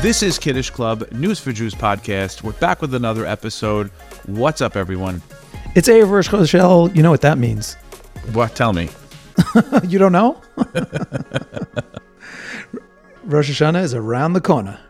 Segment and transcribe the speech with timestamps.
[0.00, 2.42] This is Kiddush Club, News for Jews podcast.
[2.42, 3.88] We're back with another episode.
[4.24, 5.20] What's up, everyone?
[5.74, 6.96] It's Erev Rosh Chodesh.
[6.96, 7.74] You know what that means.
[8.32, 8.56] What?
[8.56, 8.88] Tell me.
[9.86, 10.40] you don't know?
[13.24, 14.80] Rosh Hashanah is around the corner.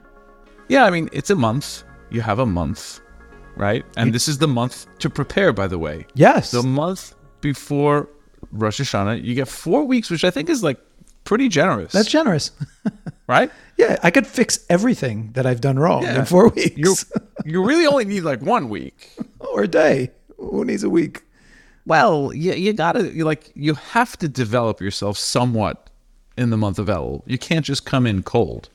[0.68, 1.82] Yeah, I mean, it's a month.
[2.11, 3.00] You have a month,
[3.56, 3.84] right?
[3.97, 6.06] And this is the month to prepare, by the way.
[6.14, 6.52] Yes.
[6.52, 8.08] The month before
[8.52, 10.78] Rosh Hashanah, you get four weeks, which I think is like
[11.24, 11.92] pretty generous.
[11.92, 12.52] That's generous.
[13.27, 13.50] right?
[13.80, 16.19] Yeah, I could fix everything that I've done wrong Yeah.
[16.20, 16.77] in four weeks.
[16.77, 16.95] You
[17.45, 18.97] you really only need like one week.
[19.41, 20.11] or a day.
[20.37, 21.23] Who needs a week?
[21.87, 25.91] Well, you, you gotta you like you have to develop yourself somewhat
[26.37, 27.23] in the month of Elul.
[27.27, 28.69] You can't just come in cold.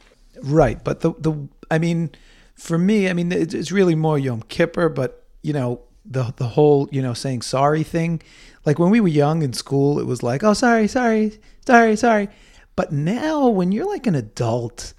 [0.43, 1.33] Right, but the the
[1.71, 2.09] I mean,
[2.55, 6.47] for me, I mean, it's, it's really more Yom Kippur, but you know, the the
[6.55, 8.21] whole you know saying sorry thing,
[8.65, 12.27] like when we were young in school, it was like, oh, sorry, sorry, sorry, sorry.
[12.75, 14.93] But now, when you're like an adult,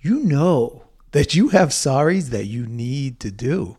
[0.00, 3.76] you know that you have sorries that you need to do,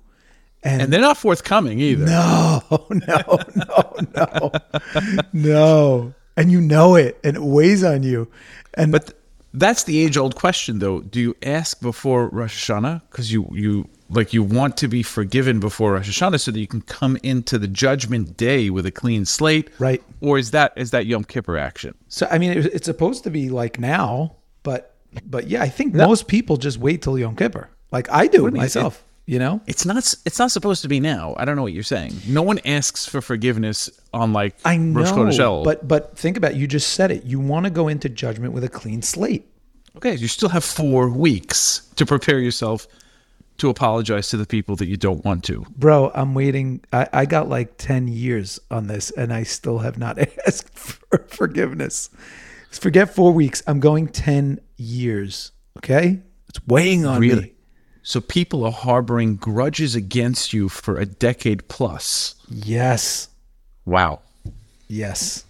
[0.63, 2.05] and, And they're not forthcoming either.
[2.05, 4.51] no, no, no, no,
[5.33, 8.27] no, and you know it, and it weighs on you,
[8.75, 9.17] and But th-
[9.53, 11.01] that's the age old question though.
[11.01, 15.59] Do you ask before Rosh Hashanah because you you like you want to be forgiven
[15.59, 19.25] before Rosh Hashanah so that you can come into the judgment day with a clean
[19.25, 19.69] slate?
[19.79, 20.03] Right.
[20.21, 21.95] Or is that is that Yom Kippur action?
[22.07, 25.93] So I mean, it, it's supposed to be like now, but but yeah, I think
[25.93, 27.69] most people just wait till Yom Kippur.
[27.91, 28.61] Like I do do you mean?
[28.61, 29.03] myself.
[29.25, 31.35] you know, It's not it's not supposed to be now.
[31.37, 32.13] I don't know what you're saying.
[32.27, 36.57] No one asks for forgiveness on like I know, but but think about it.
[36.57, 37.23] You just said it.
[37.25, 39.45] You want to go into judgment with a clean slate.
[39.97, 42.87] Okay, you still have four weeks to prepare yourself
[43.59, 45.65] to apologize to the people that you don't want to.
[45.77, 46.83] Bro, I'm waiting.
[46.91, 51.19] I, I got like 10 years on this and I still have not asked for
[51.27, 52.09] forgiveness.
[52.71, 53.63] Forget four weeks.
[53.67, 55.51] I'm going 10 years.
[55.77, 56.19] Okay.
[56.47, 57.53] It's weighing on me.
[58.01, 62.35] So people are harboring grudges against you for a decade plus.
[62.49, 63.29] Yes.
[63.85, 64.21] Wow.
[64.87, 65.45] Yes.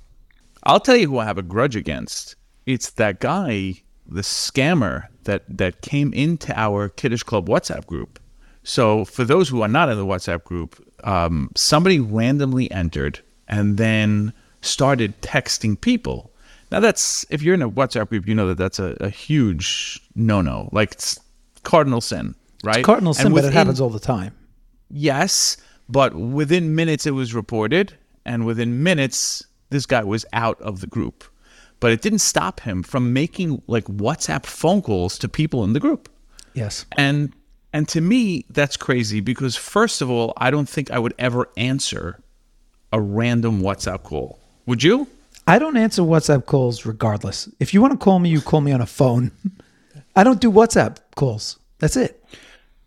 [0.63, 2.35] I'll tell you who I have a grudge against.
[2.65, 8.19] It's that guy, the scammer that that came into our Kiddush Club WhatsApp group.
[8.63, 13.77] So for those who are not in the WhatsApp group, um, somebody randomly entered and
[13.77, 16.31] then started texting people.
[16.71, 20.01] Now that's if you're in a WhatsApp group, you know that that's a, a huge
[20.15, 20.69] no-no.
[20.71, 21.19] Like it's
[21.63, 22.83] cardinal sin, right?
[22.83, 24.35] Cardinal And sin, but it happens all the time.
[24.89, 27.93] Yes, but within minutes it was reported,
[28.25, 31.23] and within minutes this guy was out of the group.
[31.79, 35.79] But it didn't stop him from making like WhatsApp phone calls to people in the
[35.79, 36.09] group.
[36.53, 36.85] Yes.
[36.97, 37.33] And
[37.71, 41.49] and to me that's crazy because first of all, I don't think I would ever
[41.55, 42.19] answer
[42.91, 44.39] a random WhatsApp call.
[44.65, 45.07] Would you?
[45.47, 47.49] I don't answer WhatsApp calls regardless.
[47.59, 49.31] If you want to call me, you call me on a phone.
[50.15, 51.57] I don't do WhatsApp calls.
[51.79, 52.23] That's it.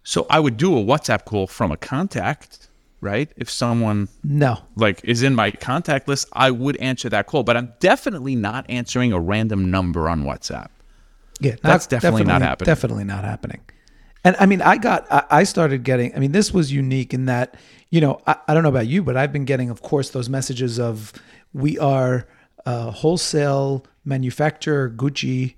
[0.04, 2.68] So I would do a WhatsApp call from a contact,
[3.02, 3.30] right?
[3.36, 4.58] If someone No.
[4.76, 7.42] like is in my contact list, I would answer that call.
[7.42, 10.68] But I'm definitely not answering a random number on WhatsApp.
[11.40, 12.66] Yeah, That's definitely not happening.
[12.66, 13.60] Definitely not happening.
[14.24, 16.14] And I mean, I got, I, started getting.
[16.14, 17.56] I mean, this was unique in that,
[17.90, 20.28] you know, I, I don't know about you, but I've been getting, of course, those
[20.28, 21.12] messages of
[21.52, 22.28] we are
[22.64, 25.54] a wholesale manufacturer, Gucci,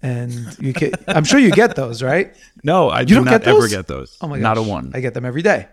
[0.00, 2.32] and you can, I'm sure you get those, right?
[2.62, 4.16] No, I You do don't not get ever get those.
[4.22, 4.92] Oh my god, not a one.
[4.94, 5.66] I get them every day,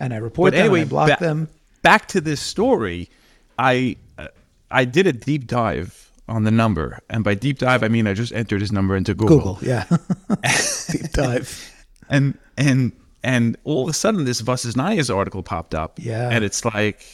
[0.00, 0.64] and I report but them.
[0.66, 1.48] anyway, and I block ba- them.
[1.82, 3.08] back to this story.
[3.58, 4.28] I uh,
[4.70, 8.14] I did a deep dive on the number, and by deep dive I mean I
[8.14, 9.84] just entered his number into Google, Google, yeah,
[10.90, 11.70] deep dive.
[12.08, 15.98] and and and all of a sudden this Buses Naya's article popped up.
[16.00, 16.28] Yeah.
[16.30, 17.04] and it's like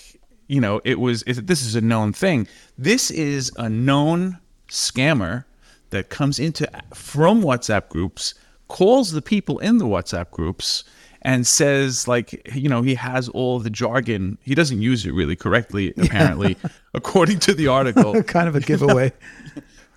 [0.48, 2.46] you know it was it, this is a known thing.
[2.78, 5.44] This is a known scammer
[5.90, 8.34] that comes into from WhatsApp groups,
[8.68, 10.84] calls the people in the WhatsApp groups.
[11.22, 14.38] And says like you know he has all the jargon.
[14.42, 16.56] He doesn't use it really correctly, apparently,
[16.94, 18.22] according to the article.
[18.36, 19.12] kind of a giveaway.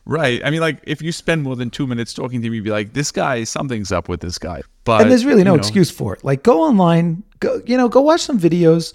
[0.06, 0.44] Right.
[0.44, 2.72] I mean, like if you spend more than two minutes talking to me, you'd be
[2.72, 5.62] like, "This guy, something's up with this guy." But and there's really no you know,
[5.62, 6.26] excuse for it.
[6.26, 8.94] Like go online, go you know, go watch some videos,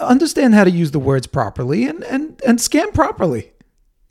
[0.00, 3.52] understand how to use the words properly and and and scam properly.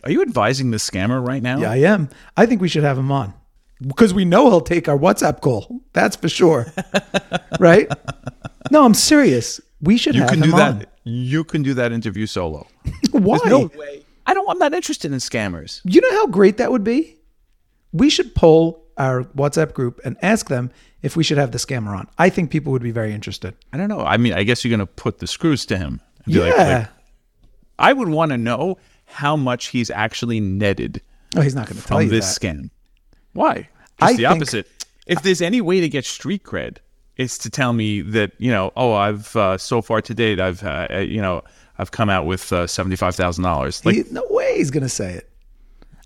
[0.04, 1.58] Are you advising the scammer right now?
[1.58, 2.10] Yeah, I am.
[2.38, 3.34] I think we should have him on.
[3.86, 5.82] Because we know he'll take our WhatsApp call.
[5.94, 6.66] That's for sure.
[7.60, 7.88] right?
[8.72, 9.62] No, I'm serious.
[9.82, 10.80] We should You have can him do on.
[10.80, 10.90] that.
[11.04, 12.66] You can do that interview solo.
[13.12, 13.38] Why?
[13.38, 14.04] There's no way.
[14.26, 14.50] I don't.
[14.50, 15.82] I'm not interested in scammers.
[15.84, 17.18] You know how great that would be?
[17.94, 20.72] We should poll our WhatsApp group and ask them
[21.04, 22.08] if we should have the scammer on.
[22.18, 23.54] I think people would be very interested.
[23.72, 24.00] I don't know.
[24.00, 26.02] I mean, I guess you're gonna put the screws to him.
[26.26, 26.44] be Yeah.
[26.46, 26.88] like- like,
[27.78, 31.02] I would want to know how much he's actually netted
[31.36, 32.42] oh, he's not going to tell from you this that.
[32.56, 32.70] scam.
[33.34, 33.68] Why?
[34.00, 34.68] Just I the opposite.
[35.08, 36.78] if there's any way to get street cred,
[37.18, 40.64] it's to tell me that you know, oh, I've uh, so far to date, I've
[40.64, 41.44] uh, uh, you know,
[41.78, 43.86] I've come out with uh, seventy five thousand dollars.
[43.86, 45.30] Like, He- no way he's gonna say it.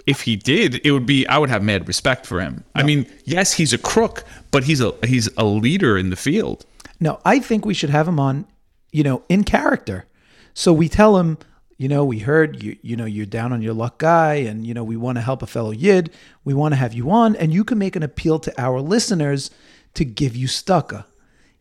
[0.06, 2.64] if he did, it would be I would have mad respect for him.
[2.76, 6.66] I mean, yes, he's a crook, but he's a he's a leader in the field.
[7.00, 8.46] No, I think we should have him on,
[8.92, 10.06] you know, in character.
[10.54, 11.38] So we tell him,
[11.80, 14.74] you know, we heard you, you know, you're down on your luck guy, and you
[14.74, 16.12] know, we want to help a fellow yid.
[16.44, 19.50] We want to have you on, and you can make an appeal to our listeners
[19.94, 21.06] to give you stucca.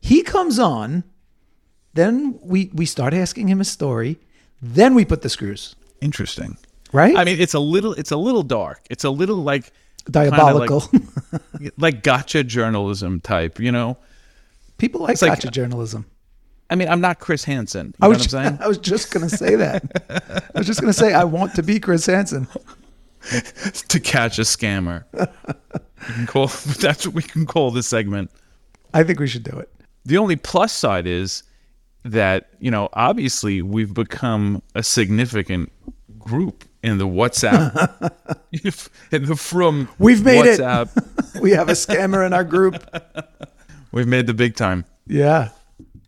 [0.01, 1.05] He comes on,
[1.95, 4.19] then we we start asking him a story,
[4.61, 6.59] then we put the screws, Interesting.
[6.93, 7.17] right?
[7.17, 8.81] I mean, it's a little it's a little dark.
[8.91, 9.73] It's a little like
[10.11, 10.83] Diabolical.
[11.61, 13.61] like, like gotcha journalism type.
[13.61, 13.97] You know.
[14.79, 16.07] People like like- gotcha journalism.
[16.71, 17.89] I mean, I'm not Chris Hansen.
[17.89, 18.59] You I know was, what I'm saying?
[18.63, 20.51] I was just gonna say that.
[20.55, 22.47] I was just gonna say I want to be Chris Hansen.
[23.89, 25.05] to catch a scammer.
[26.27, 26.47] call
[26.81, 28.31] that's what we can call this segment.
[28.95, 29.71] I think we should do it.
[30.05, 31.43] The only plus side is
[32.05, 35.73] that you know obviously we've become a significant
[36.19, 38.13] group in the WhatsApp.
[39.11, 40.61] in the from We've made it.
[40.61, 41.41] WhatsApp.
[41.41, 42.83] We have a scammer in our group.
[43.93, 44.85] We've made the big time.
[45.07, 45.51] Yeah.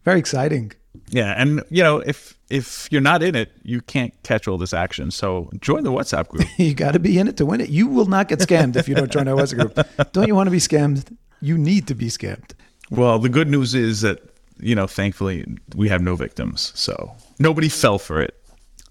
[0.05, 0.73] Very exciting.
[1.09, 4.73] Yeah, and you know if if you're not in it, you can't catch all this
[4.75, 5.11] action.
[5.11, 6.47] So join the WhatsApp group.
[6.59, 7.69] You got to be in it to win it.
[7.69, 10.13] You will not get scammed if you don't join our WhatsApp group.
[10.13, 11.17] Don't you want to be scammed?
[11.41, 12.53] You need to be scammed.
[12.91, 14.19] well, the good news is that
[14.59, 18.35] you know thankfully we have no victims, so nobody fell for it.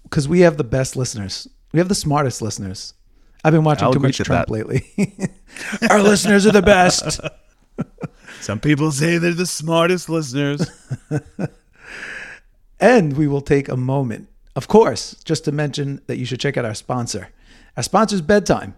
[0.04, 1.46] Because we have the best listeners.
[1.72, 2.94] We have the smartest listeners.
[3.44, 4.52] I've been watching I'll too much to Trump that.
[4.52, 4.84] lately.
[5.90, 7.20] our listeners are the best.
[8.40, 10.70] Some people say they're the smartest listeners.
[12.80, 16.56] And we will take a moment, of course, just to mention that you should check
[16.56, 17.28] out our sponsor.
[17.76, 18.74] Our sponsor is Bedtime.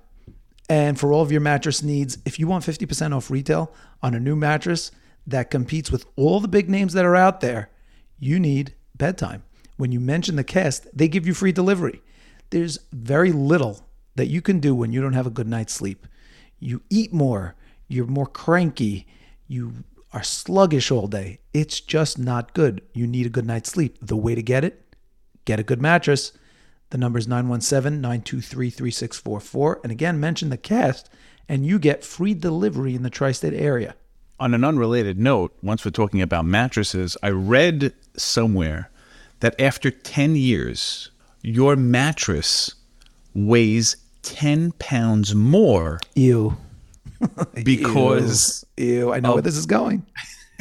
[0.69, 3.73] And for all of your mattress needs, if you want 50% off retail
[4.03, 4.91] on a new mattress
[5.27, 7.71] that competes with all the big names that are out there,
[8.19, 9.45] you need Bedtime.
[9.77, 12.03] When you mention the cast, they give you free delivery.
[12.51, 13.87] There's very little
[14.17, 16.07] that you can do when you don't have a good night's sleep.
[16.59, 17.55] You eat more,
[17.89, 19.07] you're more cranky,
[19.53, 21.39] you are sluggish all day.
[21.53, 22.83] It's just not good.
[22.95, 23.99] You need a good night's sleep.
[24.01, 24.97] The way to get it?
[25.45, 26.33] Get a good mattress.
[26.91, 29.81] The number is 917 923 3644.
[29.83, 31.09] And again, mention the cast,
[31.49, 33.95] and you get free delivery in the tri state area.
[34.41, 38.91] On an unrelated note, once we're talking about mattresses, I read somewhere
[39.41, 41.11] that after 10 years,
[41.43, 42.75] your mattress
[43.35, 46.57] weighs 10 pounds more Ew.
[47.55, 49.13] Because Ew.
[49.13, 50.07] I know where this is going.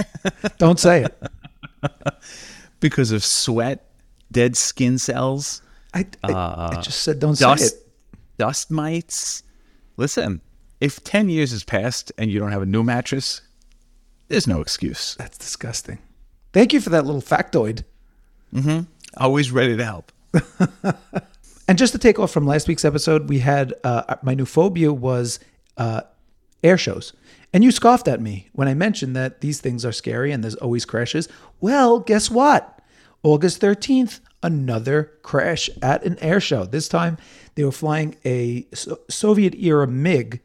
[0.58, 1.24] Don't say it.
[2.80, 3.92] because of sweat,
[4.32, 5.62] dead skin cells,
[5.94, 7.90] I, I, I just said don't say dust it.
[8.38, 9.44] dust mites.
[9.98, 10.42] Listen,
[10.80, 13.42] if 10 years has passed and you don't have a new mattress,
[14.30, 15.16] there's no excuse.
[15.16, 16.00] That's disgusting.
[16.54, 17.84] Thank you for that little factoid.
[18.54, 18.82] Mm-hmm.
[19.18, 20.12] Always ready to help.
[21.72, 24.92] And just to take off from last week's episode, we had uh, my new phobia
[24.92, 25.40] was
[25.78, 26.02] uh,
[26.64, 27.14] air shows.
[27.54, 30.56] And you scoffed at me when I mentioned that these things are scary and there's
[30.56, 31.28] always crashes.
[31.60, 32.80] Well, guess what?
[33.24, 36.66] August 13th, another crash at an air show.
[36.66, 37.18] This time
[37.56, 38.66] they were flying a
[39.10, 40.40] Soviet era MiG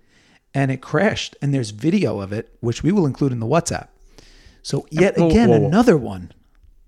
[0.52, 1.36] and it crashed.
[1.40, 3.88] And there's video of it, which we will include in the WhatsApp.
[4.62, 5.66] So, yet Whoa, again, whoa, whoa.
[5.68, 6.32] another one.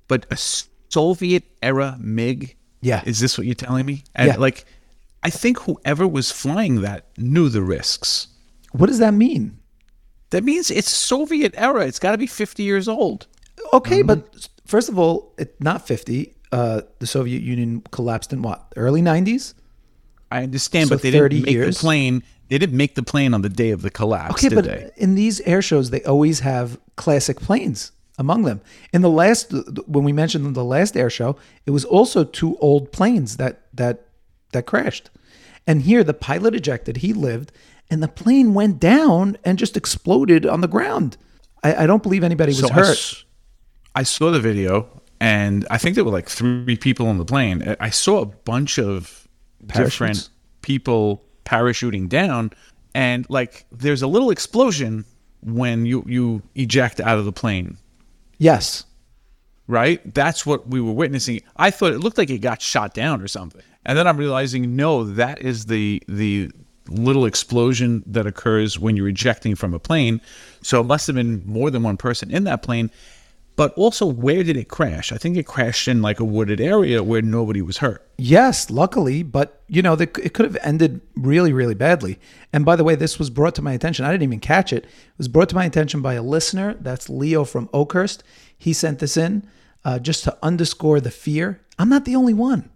[0.09, 2.57] But a Soviet era MiG?
[2.81, 3.03] Yeah.
[3.07, 4.03] Is this what you're telling me?
[4.17, 4.37] And Yeah.
[4.37, 4.65] like,
[5.23, 8.29] I think whoever was flying that knew the risks.
[8.79, 9.59] What does that mean?
[10.31, 11.87] That means it's Soviet era.
[11.87, 13.27] It's got to be 50 years old.
[13.73, 16.35] Okay, but first of all, it, not 50.
[16.53, 18.73] Uh, the Soviet Union collapsed in what?
[18.77, 19.55] Early 90s?
[20.31, 21.77] I understand, So but they didn't make years?
[21.77, 22.23] the plane.
[22.49, 24.91] They didn't make the plane on the day of the collapse, Okay, did but they?
[24.97, 28.61] in these air shows, they always have classic planes among them.
[28.93, 29.53] In the last,
[29.87, 34.07] when we mentioned the last air show, it was also two old planes that that
[34.53, 35.11] that crashed.
[35.67, 36.99] And here, the pilot ejected.
[36.99, 37.53] He lived,
[37.91, 41.17] and the plane went down and just exploded on the ground.
[41.63, 42.89] I, I don't believe anybody was So I hurt.
[42.91, 43.25] s-
[43.95, 44.89] I saw the video,
[45.21, 47.63] and I think there were like three people on the plane.
[47.69, 49.27] I- I saw a bunch of
[49.67, 49.93] Parachutes?
[49.95, 50.29] different
[50.63, 52.51] people parachuting down,
[52.95, 55.05] and like there's a little explosion
[55.43, 57.79] when you you eject out of the plane.
[58.39, 58.85] yes,
[59.67, 60.15] Right?
[60.15, 61.43] That's what we were witnessing.
[61.57, 63.61] I thought it looked like it got shot down or something.
[63.85, 66.51] And then I'm realizing no, that is the the
[66.89, 70.21] little explosion that occurs when you're ejecting from a plane.
[70.63, 72.91] So it must have been more than one person in that plane.
[73.59, 75.11] But also, where did it crash?
[75.11, 78.09] I think it crashed in like a wooded area where nobody was hurt.
[78.17, 82.21] Yes, luckily, but you know, the, it could have ended really, really badly.
[82.53, 84.05] And by the way, this was brought to my attention.
[84.05, 84.85] I didn't even catch it.
[84.85, 86.75] It was brought to my attention by a listener.
[86.75, 88.23] That's Leo from Oakhurst.
[88.57, 89.49] He sent this in
[89.85, 91.61] uh, just to underscore the fear.
[91.81, 92.71] I'm not the only one.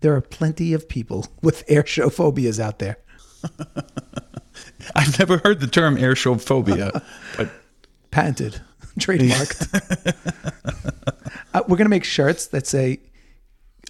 [0.00, 2.98] There are plenty of people with air show phobias out there.
[4.94, 7.02] I've never heard the term air show phobia,
[7.36, 7.50] but
[8.10, 8.60] Patented,
[8.98, 10.14] trademarked.
[11.54, 13.00] uh, we're going to make shirts that say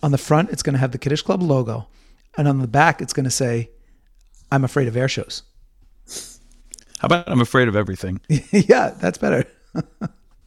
[0.03, 1.89] on the front, it's going to have the Kiddush Club logo.
[2.37, 3.71] And on the back, it's going to say,
[4.53, 5.43] I'm afraid of air shows.
[6.99, 8.21] how about I'm afraid of everything?
[8.53, 9.45] yeah, that's better.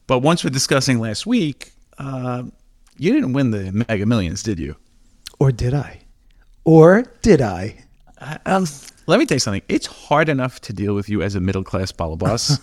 [0.06, 2.44] But once we're discussing last week, uh,
[2.96, 4.76] you didn't win the Mega Millions, did you?
[5.38, 6.00] Or did I?
[6.64, 7.84] Or did I?
[8.46, 8.66] Um,
[9.06, 9.62] let me tell you something.
[9.68, 12.58] It's hard enough to deal with you as a middle class balabas.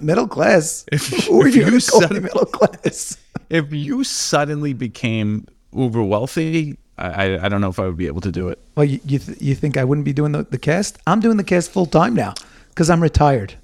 [0.02, 0.84] Middle class.
[0.92, 3.16] If- Who are if you, you going to call said- me middle class?
[3.50, 8.06] if you suddenly became uber wealthy, I, I, I don't know if I would be
[8.06, 8.58] able to do it.
[8.76, 10.98] Well, you you, th- you think I wouldn't be doing the, the cast?
[11.06, 12.34] I'm doing the cast full time now
[12.70, 13.54] because I'm retired.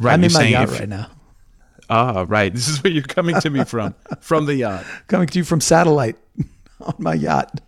[0.00, 1.08] Right, I'm in my yacht if- right now.
[1.88, 2.52] Ah, right.
[2.54, 4.84] This is where you're coming to me from, from the yacht.
[5.06, 6.16] Coming to you from satellite
[6.80, 7.60] on my yacht.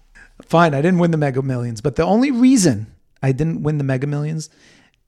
[0.47, 2.87] Fine, I didn't win the Mega Millions, but the only reason
[3.23, 4.51] I didn't win the Mega Millions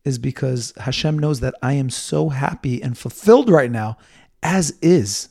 [0.05, 3.99] is because Hashem knows that I am so happy and fulfilled right now,
[4.43, 5.29] as is,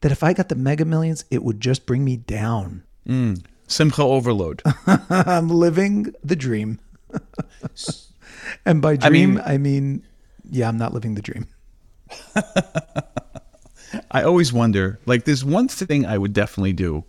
[0.00, 2.84] that if I got the Mega Millions, it would just bring me down.
[3.06, 3.34] Hmm.
[3.66, 4.62] Simcha overload.
[5.10, 6.78] I'm living the dream.
[8.66, 10.06] and by dream, mean- I mean,
[10.50, 11.48] yeah, I'm not living the dream.
[14.10, 17.04] I always wonder, like, there's one thing I would definitely do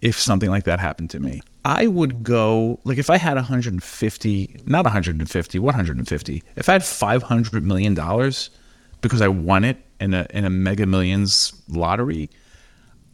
[0.00, 1.42] if something like that happened to me.
[1.66, 7.64] I would go, like, if I had 150, not 150, 150, if I had 500
[7.64, 8.50] million dollars
[9.00, 12.30] because I won it in a in a Mega Millions lottery,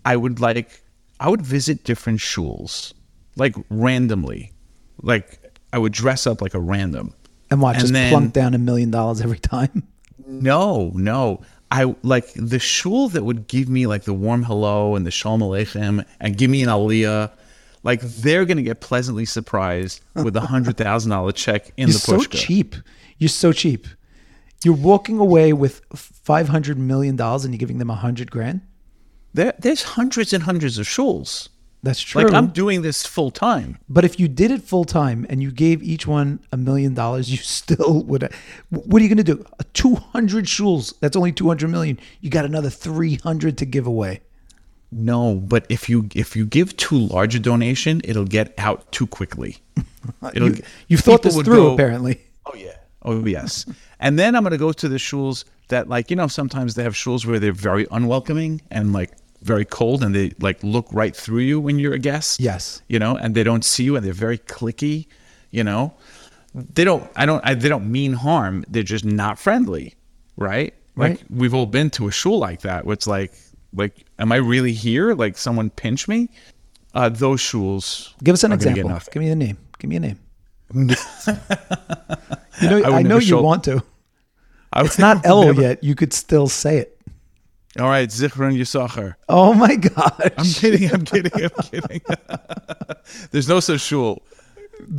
[0.05, 0.83] I would like,
[1.19, 2.93] I would visit different shuls,
[3.37, 4.53] like randomly,
[5.01, 5.41] like
[5.73, 7.15] I would dress up like a random.
[7.51, 9.83] And watch, And just then- plunk down a million dollars every time.
[10.27, 11.41] No, no.
[11.71, 15.41] I like the shul that would give me like the warm hello and the shalom
[15.41, 17.31] aleichem and give me an aliyah.
[17.83, 21.99] Like they're gonna get pleasantly surprised with a hundred thousand dollar check in You're the
[21.99, 22.77] so cheap.
[23.19, 23.87] You're so cheap.
[24.65, 28.61] You're walking away with five hundred million dollars and you're giving them a hundred grand.
[29.35, 31.49] There, there's hundreds and hundreds of shuls.
[31.83, 32.23] That's true.
[32.23, 33.79] Like I'm doing this full time.
[33.89, 37.29] but if you did it full time and you gave each one a million dollars,
[37.29, 38.33] you still would.
[38.71, 39.45] What are you going to do?
[39.59, 40.95] A two hundred shuls.
[41.01, 41.99] That's only two hundred million.
[42.21, 44.21] You got another three hundred to give away.
[44.93, 49.07] No, but if you if you give too large a donation, it'll get out too
[49.07, 49.57] quickly.
[50.35, 52.21] It'll, You, you've thought this through, go, apparently.
[52.47, 52.77] Oh yeah.
[53.03, 53.65] Oh yes.
[54.01, 56.95] and then I'm gonna go to the shuls that like you know sometimes they have
[56.95, 61.41] shuls where they're very unwelcoming and like very cold and they like look right through
[61.41, 62.39] you when you're a guest.
[62.39, 62.83] Yes.
[62.89, 65.07] You know, and they don't see you and they're very clicky.
[65.51, 65.95] You know,
[66.55, 67.09] they don't.
[67.17, 67.41] I don't.
[67.45, 68.65] I, they don't mean harm.
[68.69, 69.95] They're just not friendly.
[70.37, 70.75] Right.
[70.97, 71.25] Like Right.
[71.31, 72.85] we've all been to a shul like that.
[72.85, 73.33] Where it's like,
[73.75, 75.15] like, am I really here?
[75.15, 76.29] Like someone pinch me.
[76.95, 78.13] Uh, those shuls.
[78.23, 79.13] Give us an are gonna get example.
[79.13, 79.59] Give me a name.
[79.79, 80.19] Give me a name.
[82.61, 83.83] You know, I I, know you want to.
[84.73, 85.83] I It's not would L never- yet.
[85.83, 86.99] You could still say it.
[87.81, 89.15] All right, Zichron Yisachar.
[89.31, 90.31] Oh my gosh.
[90.37, 90.93] I'm kidding.
[90.93, 91.33] I'm kidding.
[91.43, 92.01] I'm kidding.
[93.31, 94.23] There's no such shul.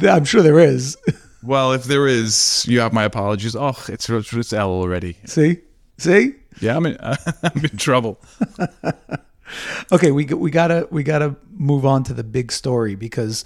[0.01, 0.97] I'm sure there is.
[1.43, 3.55] Well, if there is, you have my apologies.
[3.55, 5.17] Oh, it's it's L already.
[5.25, 5.59] See?
[5.99, 6.33] See?
[6.59, 8.19] Yeah, I'm in, I'm in trouble.
[9.91, 13.45] Okay, we we gotta we gotta move on to the big story because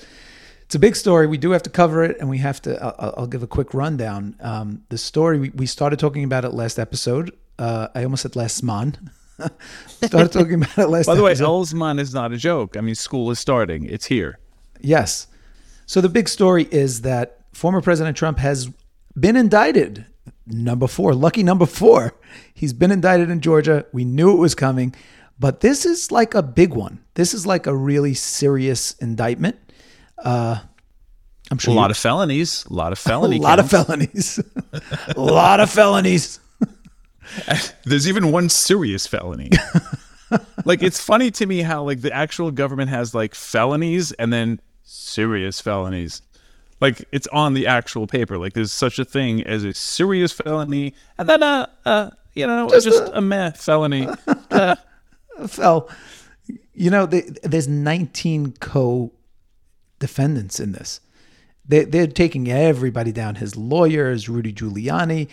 [0.63, 1.27] it's a big story.
[1.27, 2.81] We do have to cover it, and we have to.
[2.83, 4.35] I'll, I'll give a quick rundown.
[4.39, 7.35] Um, the story we, we started talking about it last episode.
[7.57, 9.11] Uh, I almost said last man.
[9.87, 11.07] started talking about it last.
[11.07, 11.47] By the way, episode.
[11.47, 12.77] Elsman is not a joke.
[12.77, 13.85] I mean, school is starting.
[13.85, 14.39] It's here.
[14.79, 15.27] Yes.
[15.85, 18.69] So the big story is that former President Trump has
[19.19, 20.05] been indicted.
[20.47, 22.15] Number four, lucky number four.
[22.53, 23.85] He's been indicted in Georgia.
[23.91, 24.95] We knew it was coming,
[25.37, 27.03] but this is like a big one.
[27.15, 29.57] This is like a really serious indictment.
[30.17, 30.59] Uh,
[31.51, 32.65] I'm sure A lot of felonies.
[32.65, 33.39] A lot of felonies.
[33.39, 33.43] a felony.
[33.43, 34.39] lot of felonies.
[35.15, 36.39] a lot of felonies.
[37.85, 39.51] There's even one serious felony.
[40.65, 44.59] like it's funny to me how like the actual government has like felonies and then
[44.83, 46.21] serious felonies.
[46.79, 48.37] Like it's on the actual paper.
[48.37, 52.69] Like there's such a thing as a serious felony and then a, uh you know
[52.69, 54.07] just, a, meh felony.
[54.49, 54.75] Uh,
[55.45, 55.89] Fel,
[56.73, 59.11] you know, they, there's 19 co
[59.99, 61.01] defendants in this.
[61.67, 65.27] They, they're taking everybody down his lawyers, Rudy Giuliani.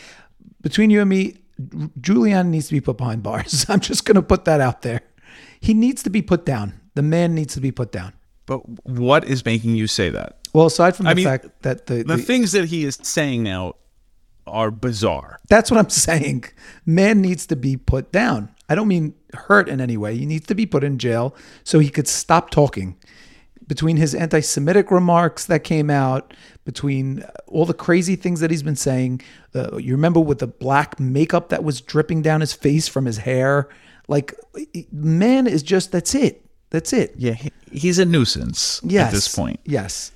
[0.60, 3.66] Between you and me, Giuliani needs to be put behind bars.
[3.68, 5.02] I'm just going to put that out there.
[5.60, 6.80] He needs to be put down.
[6.94, 8.12] The man needs to be put down.
[8.46, 10.38] But what is making you say that?
[10.54, 12.98] Well, aside from the I mean, fact that the, The the things that he is
[13.02, 13.74] saying now
[14.46, 15.40] are bizarre.
[15.48, 16.44] That's what I'm saying.
[16.86, 18.48] Man needs to be put down.
[18.68, 20.16] I don't mean hurt in any way.
[20.16, 21.34] He needs to be put in jail
[21.64, 22.96] so he could stop talking.
[23.66, 26.34] Between his anti Semitic remarks that came out,
[26.66, 29.22] between uh, all the crazy things that he's been saying,
[29.54, 33.18] uh, you remember with the black makeup that was dripping down his face from his
[33.18, 33.70] hair?
[34.06, 34.34] Like,
[34.92, 36.44] man is just, that's it.
[36.68, 37.14] That's it.
[37.16, 39.06] Yeah, he- he's a nuisance Yes.
[39.08, 39.60] at this point.
[39.64, 40.12] Yes.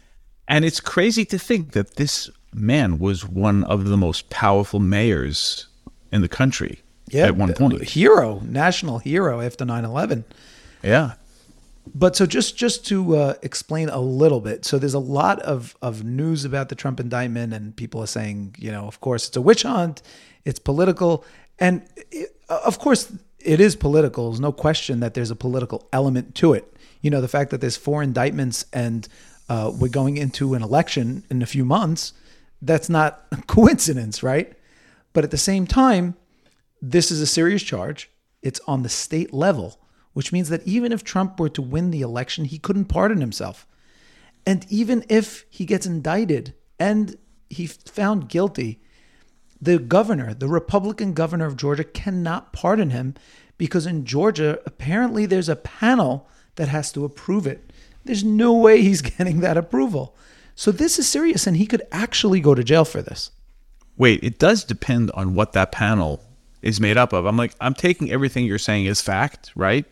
[0.48, 5.66] And it's crazy to think that this man was one of the most powerful mayors
[6.10, 7.26] in the country Yeah.
[7.26, 7.82] at one point.
[7.84, 10.24] Hero, national hero after 9 11.
[10.82, 11.12] Yeah.
[11.94, 15.74] But so just just to uh, explain a little bit, so there's a lot of
[15.80, 19.36] of news about the Trump indictment, and people are saying, you know, of course it's
[19.38, 20.02] a witch hunt,
[20.44, 21.24] it's political,
[21.58, 24.30] and it, of course it is political.
[24.30, 26.64] There's no question that there's a political element to it.
[27.00, 29.08] You know, the fact that there's four indictments and
[29.48, 32.12] uh, we're going into an election in a few months,
[32.60, 34.52] that's not a coincidence, right?
[35.12, 36.16] But at the same time,
[36.80, 38.10] this is a serious charge.
[38.42, 39.80] It's on the state level,
[40.12, 43.66] which means that even if Trump were to win the election, he couldn't pardon himself.
[44.46, 47.16] And even if he gets indicted and
[47.50, 48.80] he's found guilty,
[49.60, 53.14] the governor, the Republican governor of Georgia, cannot pardon him
[53.56, 57.67] because in Georgia, apparently there's a panel that has to approve it.
[58.08, 60.16] There's no way he's getting that approval.
[60.54, 63.30] So this is serious, and he could actually go to jail for this.
[63.98, 66.24] Wait, it does depend on what that panel
[66.62, 67.26] is made up of.
[67.26, 69.84] I'm like, I'm taking everything you're saying as fact, right?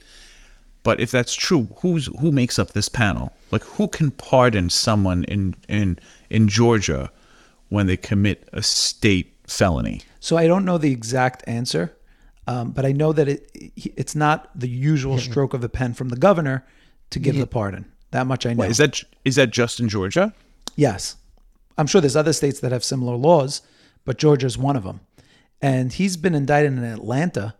[0.82, 3.32] But if that's true, who's who makes up this panel?
[3.50, 5.98] Like, who can pardon someone in in
[6.30, 7.12] in Georgia
[7.68, 10.00] when they commit a state felony?
[10.20, 11.94] So I don't know the exact answer,
[12.46, 16.08] um, but I know that it it's not the usual stroke of the pen from
[16.08, 16.64] the governor
[17.10, 17.92] to give the pardon.
[18.16, 18.64] That much I know.
[18.64, 20.32] Is that is that just in Georgia?
[20.74, 21.16] Yes.
[21.76, 23.60] I'm sure there's other states that have similar laws,
[24.06, 25.00] but Georgia's one of them.
[25.60, 27.54] And he's been indicted in Atlanta,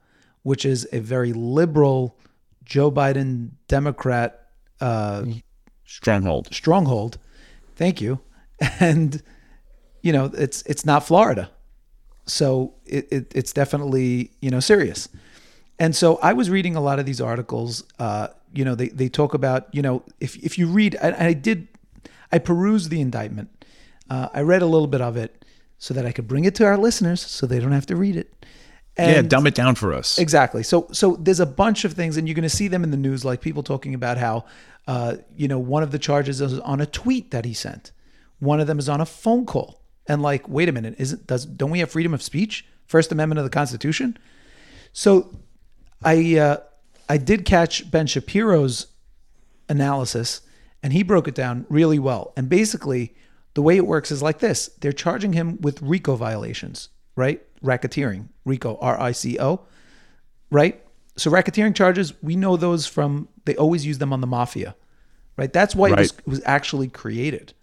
[0.45, 2.19] which is a very liberal
[2.65, 4.49] Joe Biden Democrat
[4.81, 5.27] uh,
[5.85, 6.49] Stronghold.
[6.55, 7.19] stronghold.
[7.77, 8.21] Thank you.
[8.81, 9.23] And
[10.01, 11.51] you know, it's it's not Florida.
[12.25, 15.11] So it, it it's definitely, you know, serious.
[15.79, 17.85] And so I was reading a lot of these articles.
[17.99, 21.33] Uh, you know, they, they talk about, you know, if if you read I, I
[21.33, 21.69] did
[22.33, 23.51] I perused the indictment.
[24.09, 25.45] Uh, I read a little bit of it
[25.79, 28.17] so that I could bring it to our listeners so they don't have to read
[28.17, 28.33] it.
[28.99, 30.19] yeah, dumb it down for us.
[30.19, 30.63] Exactly.
[30.63, 32.97] So so there's a bunch of things, and you're going to see them in the
[32.97, 34.45] news, like people talking about how,
[34.87, 37.93] uh, you know, one of the charges is on a tweet that he sent,
[38.39, 41.45] one of them is on a phone call, and like, wait a minute, isn't does
[41.45, 42.65] don't we have freedom of speech?
[42.87, 44.17] First Amendment of the Constitution.
[44.93, 45.31] So,
[46.03, 46.57] I uh,
[47.09, 48.89] I did catch Ben Shapiro's
[49.69, 50.41] analysis,
[50.83, 52.33] and he broke it down really well.
[52.37, 53.15] And basically,
[53.55, 57.43] the way it works is like this: they're charging him with RICO violations, right?
[57.63, 59.67] Racketeering, RICO, R I C O,
[60.51, 60.83] right?
[61.17, 64.77] So racketeering charges, we know those from they always use them on the mafia,
[65.37, 65.53] right?
[65.53, 67.55] That's why it was, it was actually created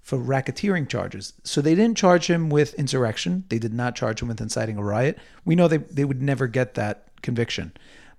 [0.00, 1.34] for racketeering charges.
[1.44, 3.44] So they didn't charge him with insurrection.
[3.48, 5.18] They did not charge him with inciting a riot.
[5.44, 7.72] We know they, they would never get that conviction.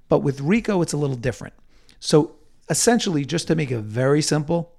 [0.09, 1.53] But with RICO, it's a little different.
[1.99, 2.35] So
[2.69, 4.73] essentially, just to make it very simple,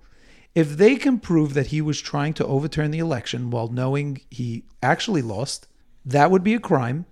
[0.55, 4.65] if they can prove that he was trying to overturn the election while knowing he
[4.83, 5.67] actually lost,
[6.05, 7.05] that would be a crime.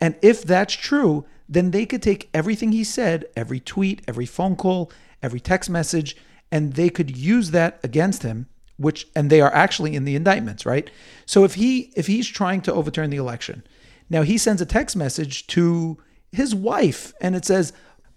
[0.00, 4.56] And if that's true, then they could take everything he said, every tweet, every phone
[4.56, 4.90] call,
[5.22, 6.16] every text message,
[6.50, 10.66] and they could use that against him, which and they are actually in the indictments,
[10.66, 10.90] right?
[11.26, 13.62] So if he if he's trying to overturn the election,
[14.10, 15.98] now he sends a text message to
[16.32, 17.72] his wife and it says,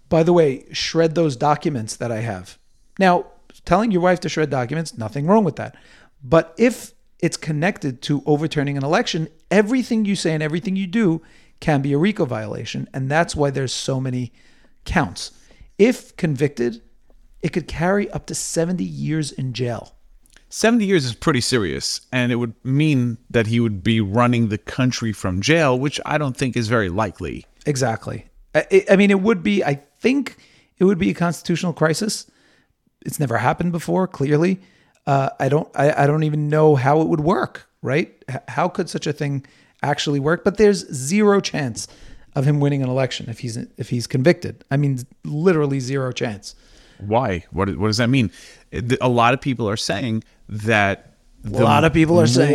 [0.08, 2.58] "By the way, shred those documents that I have."
[2.98, 3.26] Now,
[3.64, 5.76] telling your wife to shred documents, nothing wrong with that.
[6.22, 11.22] But if it's connected to overturning an election, everything you say and everything you do
[11.60, 12.88] can be a RICO violation.
[12.92, 14.32] And that's why there's so many
[14.84, 15.30] counts.
[15.78, 16.82] If convicted,
[17.40, 19.94] it could carry up to 70 years in jail.
[20.48, 24.58] 70 years is pretty serious, and it would mean that he would be running the
[24.58, 27.46] country from jail, which I don't think is very likely.
[27.66, 28.26] Exactly.
[28.54, 30.36] I, I mean, it would be, I think
[30.78, 32.30] it would be a constitutional crisis.
[33.04, 34.60] It's never happened before, clearly.
[35.06, 38.12] Uh, I don't, I, I don't even know how it would work, right?
[38.48, 39.44] How could such a thing
[39.82, 40.44] actually work?
[40.44, 41.88] But there's zero chance
[42.34, 44.64] of him winning an election if he's, if he's convicted.
[44.70, 46.54] I mean, literally zero chance.
[46.98, 47.44] Why?
[47.50, 48.30] What, what does that mean?
[49.00, 51.14] A lot of people are saying that.
[51.44, 52.52] A lot of people are saying-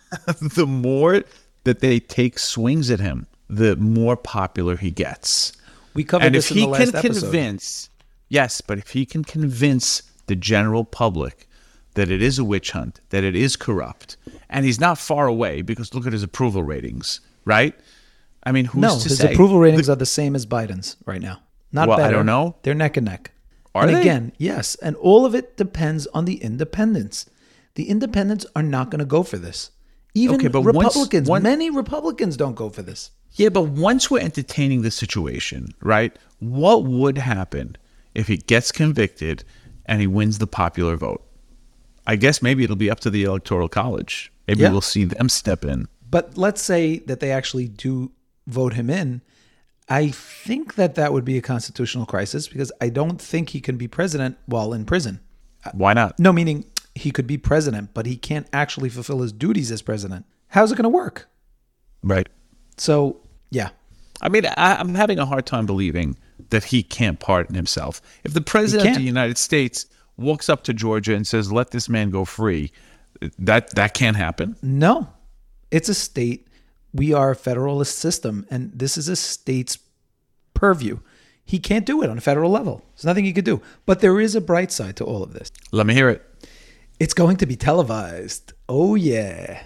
[0.54, 1.22] the more
[1.64, 5.52] that they take swings at him, the more popular he gets.
[5.94, 7.20] We covered and this if in he the last can episode.
[7.22, 7.90] convince,
[8.28, 11.48] yes, but if he can convince the general public
[11.94, 14.16] that it is a witch hunt, that it is corrupt,
[14.48, 17.74] and he's not far away because look at his approval ratings, right?
[18.44, 19.32] I mean, who's no, to his say?
[19.32, 21.40] approval ratings are the same as Biden's right now.
[21.72, 22.56] Not Well, I don't know.
[22.62, 23.32] They're neck and neck.
[23.74, 24.00] Are and they?
[24.00, 27.26] again, yes, and all of it depends on the independents.
[27.74, 29.70] The independents are not going to go for this.
[30.14, 33.10] Even Okay, but once- Republicans, many Republicans don't go for this.
[33.38, 36.14] Yeah, but once we're entertaining the situation, right?
[36.40, 37.76] What would happen
[38.14, 39.44] if he gets convicted
[39.86, 41.24] and he wins the popular vote?
[42.06, 44.32] I guess maybe it'll be up to the electoral college.
[44.48, 44.72] Maybe Yeah.
[44.72, 45.86] we'll see them step in.
[46.10, 48.10] But let's say that they actually do
[48.46, 49.20] vote him in.
[49.88, 53.76] I think that that would be a constitutional crisis because I don't think he can
[53.76, 55.20] be president while in prison.
[55.72, 56.18] Why not?
[56.18, 60.24] No, meaning he could be president, but he can't actually fulfill his duties as president.
[60.48, 61.28] How's it going to work?
[62.02, 62.28] Right.
[62.76, 63.20] So,
[63.50, 63.70] yeah.
[64.20, 66.16] I mean, I, I'm having a hard time believing
[66.50, 68.00] that he can't pardon himself.
[68.24, 71.88] If the president of the United States walks up to Georgia and says, "Let this
[71.88, 72.72] man go free,"
[73.38, 74.56] that that can't happen.
[74.62, 75.08] No,
[75.70, 76.48] it's a state.
[76.92, 79.78] We are a federalist system, and this is a state's
[80.54, 80.98] purview.
[81.44, 82.84] He can't do it on a federal level.
[82.94, 83.62] There's nothing he could do.
[83.86, 85.50] But there is a bright side to all of this.
[85.72, 86.22] Let me hear it.
[87.00, 88.52] It's going to be televised.
[88.68, 89.62] Oh, yeah.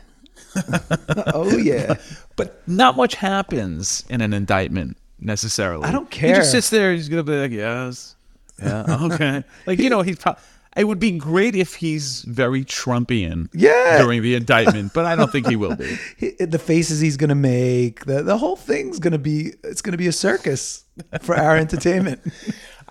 [1.34, 1.94] oh, yeah.
[2.36, 5.84] But not much happens in an indictment necessarily.
[5.84, 6.28] I don't care.
[6.30, 6.92] He just sits there.
[6.92, 8.16] He's gonna be like, "Yes,
[8.62, 10.18] yeah, okay." like you know, he's.
[10.18, 10.36] Pro-
[10.74, 13.98] it would be great if he's very Trumpian Yeah.
[13.98, 15.98] during the indictment, but I don't think he will be.
[16.16, 19.82] He- The faces he's going to make, the, the whole thing's going to be, it's
[19.82, 20.84] going to be a circus
[21.20, 22.22] for our entertainment.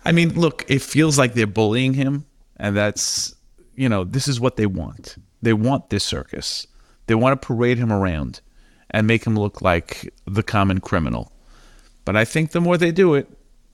[0.05, 2.25] I mean, look, it feels like they're bullying him,
[2.57, 3.33] and that's
[3.75, 5.15] you know, this is what they want.
[5.41, 6.67] They want this circus.
[7.11, 8.39] They want to parade him around
[8.89, 11.29] and make him look like the common criminal.
[12.05, 13.27] But I think the more they do it,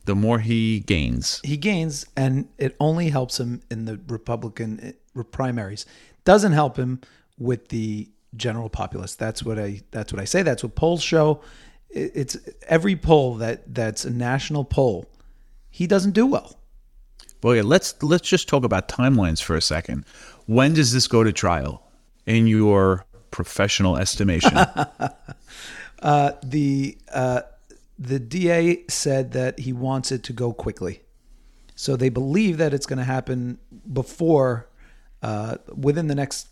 [0.05, 1.39] the more he gains.
[1.43, 5.85] he gains, and it only helps him in the Republican uh, primaries.
[6.23, 6.99] Doesn't help him
[7.37, 9.13] with the general populace.
[9.13, 9.81] That's what I.
[9.91, 10.41] That's what I say.
[10.41, 11.41] That's what polls show.
[11.91, 15.05] It's every poll that that's a national poll.
[15.69, 16.59] He doesn't do well.
[17.43, 20.05] Well, yeah, let's let's just talk about timelines for a second.
[20.47, 21.83] When does this go to trial,
[22.27, 23.05] in your
[23.41, 24.57] professional estimation?
[25.99, 27.41] Uh, the uh,
[27.97, 31.01] the DA said that he wants it to go quickly,
[31.75, 33.57] so they believe that it's going to happen
[33.91, 34.67] before,
[35.23, 36.49] uh, within the next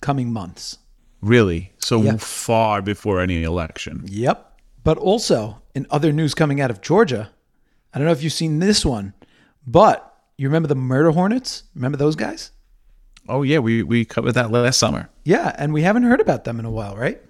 [0.00, 0.78] coming months.
[1.20, 1.72] really?
[1.80, 2.16] So Yeah.
[2.18, 4.04] far before any election?
[4.06, 4.38] Yep.
[4.84, 7.30] But also, in other news coming out of Georgia,
[7.92, 9.14] I don't know if you've seen this one,
[9.66, 9.96] but
[10.38, 11.64] you remember the murder hornets?
[11.74, 12.52] Remember those guys?
[13.28, 15.08] Oh yeah, we we covered that last summer.
[15.24, 17.20] Yeah, and we haven't heard about them in a while, right?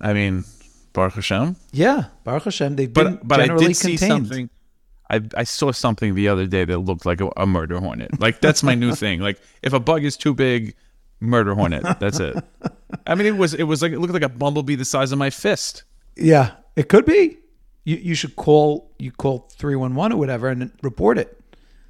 [0.00, 0.44] I mean,
[0.92, 1.56] Baruch Hashem.
[1.72, 4.50] Yeah, Baruch Hashem, they've been But but I generally did see something.
[5.10, 8.20] I, I saw something the other day that looked like a, a murder hornet.
[8.20, 9.20] Like that's my new thing.
[9.20, 10.74] Like if a bug is too big,
[11.20, 11.82] murder hornet.
[11.98, 12.36] That's it.
[13.06, 15.18] I mean, it was it was like it looked like a bumblebee the size of
[15.18, 15.84] my fist.
[16.16, 17.38] Yeah, it could be.
[17.84, 21.38] You you should call you call three one one or whatever and report it.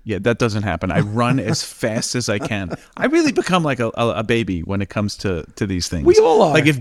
[0.05, 0.91] Yeah, that doesn't happen.
[0.91, 2.71] I run as fast as I can.
[2.97, 6.07] I really become like a, a, baby when it comes to, to these things.
[6.07, 6.55] We all are.
[6.55, 6.81] Like if,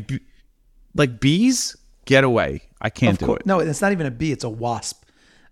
[0.95, 1.75] like bees,
[2.06, 2.63] get away.
[2.82, 3.45] I can't Of do course- it.
[3.45, 5.03] No, it's not even a bee, it's a wasp.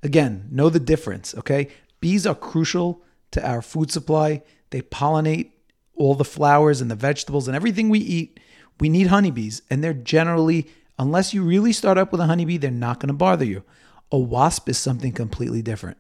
[0.03, 1.69] Again, know the difference, okay?
[1.99, 3.01] Bees are crucial
[3.31, 4.43] to our food supply.
[4.69, 5.51] They pollinate
[5.95, 8.39] all the flowers and the vegetables and everything we eat.
[8.79, 10.67] We need honeybees, and they're generally,
[10.99, 13.63] unless you really start up with a honeybee, they're not going to bother you.
[14.11, 15.97] A wasp is something completely different.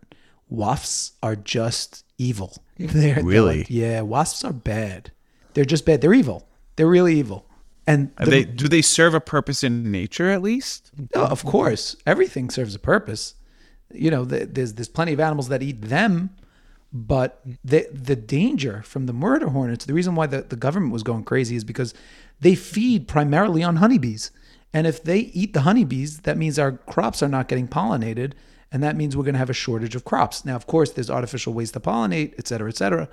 [0.49, 2.55] Wasps are just evil.
[2.77, 3.59] They're, they're Really?
[3.59, 5.11] like- yeah, wasps are bad.
[5.53, 6.01] They're just bad.
[6.01, 6.47] They're evil.
[6.75, 7.45] They're really evil.
[7.87, 10.91] And the- they do they serve a purpose in nature at least?
[11.13, 13.35] Oh, of course, everything serves a purpose.
[13.93, 16.31] You know, th- there's there's plenty of animals that eat them,
[16.91, 21.03] but the the danger from the murder hornets, the reason why the, the government was
[21.03, 21.93] going crazy is because
[22.41, 24.31] they feed primarily on honeybees.
[24.73, 28.33] And if they eat the honeybees, that means our crops are not getting pollinated,
[28.71, 30.43] and that means we're going to have a shortage of crops.
[30.45, 33.07] Now, of course, there's artificial ways to pollinate, et cetera, et cetera.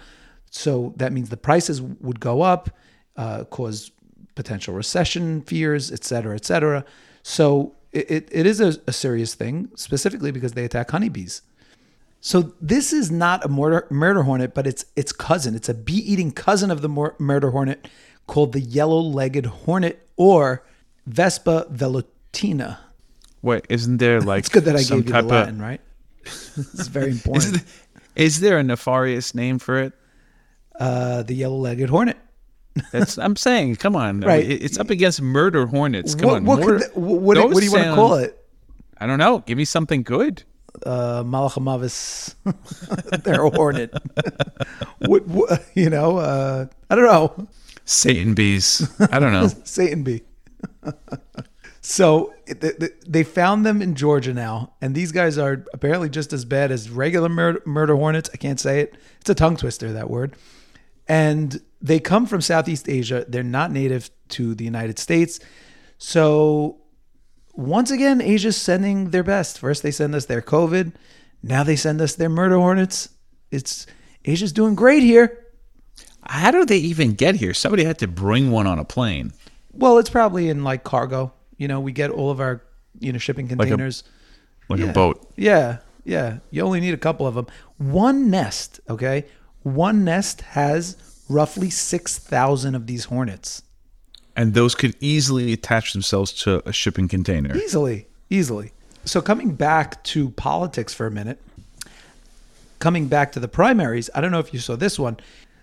[0.51, 2.71] So that means the prices would go up,
[3.17, 3.91] uh, cause
[4.35, 6.85] potential recession fears, et cetera, et cetera.
[7.23, 11.43] So it, it, it is a, a serious thing, specifically because they attack honeybees.
[12.21, 15.55] So this is not a murder, murder hornet, but it's its cousin.
[15.55, 17.89] It's a bee-eating cousin of the mur- murder hornet
[18.27, 20.65] called the yellow-legged hornet or
[21.07, 22.79] Vespa velutina.
[23.43, 25.81] Wait, isn't there like It's good that I some gave you the Latin, of, right?
[26.25, 27.57] it's very important.
[27.57, 27.65] is,
[28.17, 29.93] is there a nefarious name for it?
[30.81, 32.17] uh, the yellow-legged hornet.
[32.91, 33.77] That's I'm saying.
[33.77, 34.49] Come on, Right.
[34.51, 36.15] It's up against murder hornets.
[36.15, 38.43] Come what on, what, murder- could, th- what, what, do you want to call it?
[38.99, 39.41] I don't know.
[39.41, 40.43] Give me something good.
[40.87, 42.35] Uh, Malachamavis,
[43.25, 43.93] they're a hornet.
[45.01, 47.47] what, what, you know, uh, I don't know.
[47.85, 48.91] Satan bees.
[49.13, 49.49] I don't know.
[49.65, 50.23] Satan bee.
[51.83, 56.33] So th- th- they found them in Georgia now, and these guys are apparently just
[56.33, 58.31] as bad as regular murder, murder hornets.
[58.33, 60.37] I can't say it; it's a tongue twister that word.
[61.09, 63.27] And they come from Southeast Asia.
[63.29, 65.41] They're not native to the United States.
[65.99, 66.79] So
[67.55, 69.59] once again, Asia's sending their best.
[69.59, 70.93] First, they send us their COVID.
[71.43, 73.09] Now they send us their murder hornets.
[73.51, 73.87] It's
[74.25, 75.47] Asia's doing great here.
[76.25, 77.53] How do they even get here?
[77.53, 79.33] Somebody had to bring one on a plane.
[79.73, 81.33] Well, it's probably in like cargo.
[81.63, 82.55] You know, we get all of our
[82.99, 84.03] you know shipping a- containers.
[84.69, 84.91] Like Yeah.
[84.91, 85.17] a boat.
[85.37, 86.39] Yeah, yeah.
[86.51, 87.47] You only need a couple of them.
[87.79, 89.27] One nest, okay?
[89.63, 90.97] One nest has
[91.29, 93.63] roughly six thousand of these hornets.
[94.35, 97.55] And those could easily attach themselves to a shipping container.
[97.57, 98.73] Easily, easily.
[99.05, 101.39] So coming back to politics for a minute,
[102.79, 105.17] coming back to the primaries, I don't know if you saw this one.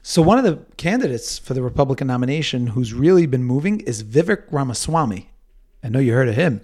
[0.04, 4.44] So one of the candidates for the Republican nomination who's really been moving is Vivek
[4.52, 5.30] Ramaswamy.
[5.84, 6.62] I know you heard of him.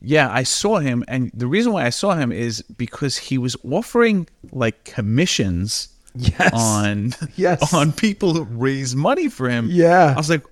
[0.00, 3.56] Yeah, I saw him, and the reason why I saw him is because he was
[3.64, 6.52] offering like commissions Yes.
[6.52, 7.72] on Yes.
[7.74, 9.68] on people who raise money for him.
[9.70, 10.12] Yeah.
[10.14, 10.44] I was like,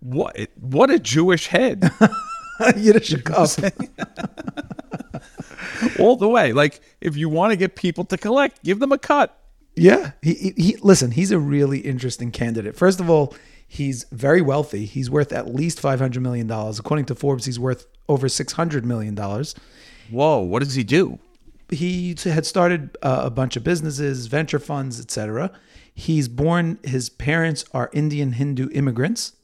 [0.00, 0.36] what?
[0.60, 1.90] What a Jewish head,
[2.76, 3.48] Yiddish cup.
[5.98, 6.52] all the way.
[6.52, 9.36] Like, if you want to get people to collect, give them a cut.
[9.76, 11.12] Yeah, he, he, he listen.
[11.12, 12.76] He's a really interesting candidate.
[12.76, 13.34] First of all,
[13.70, 14.84] he's very wealthy.
[14.84, 16.78] He's worth at least five hundred million dollars.
[16.78, 19.54] According to Forbes, he's worth over six hundred million dollars.
[20.10, 21.20] Whoa, what does he do?
[21.70, 25.52] He had started uh, a bunch of businesses, venture funds, etc.
[25.94, 26.80] He's born.
[26.82, 29.34] His parents are Indian Hindu immigrants,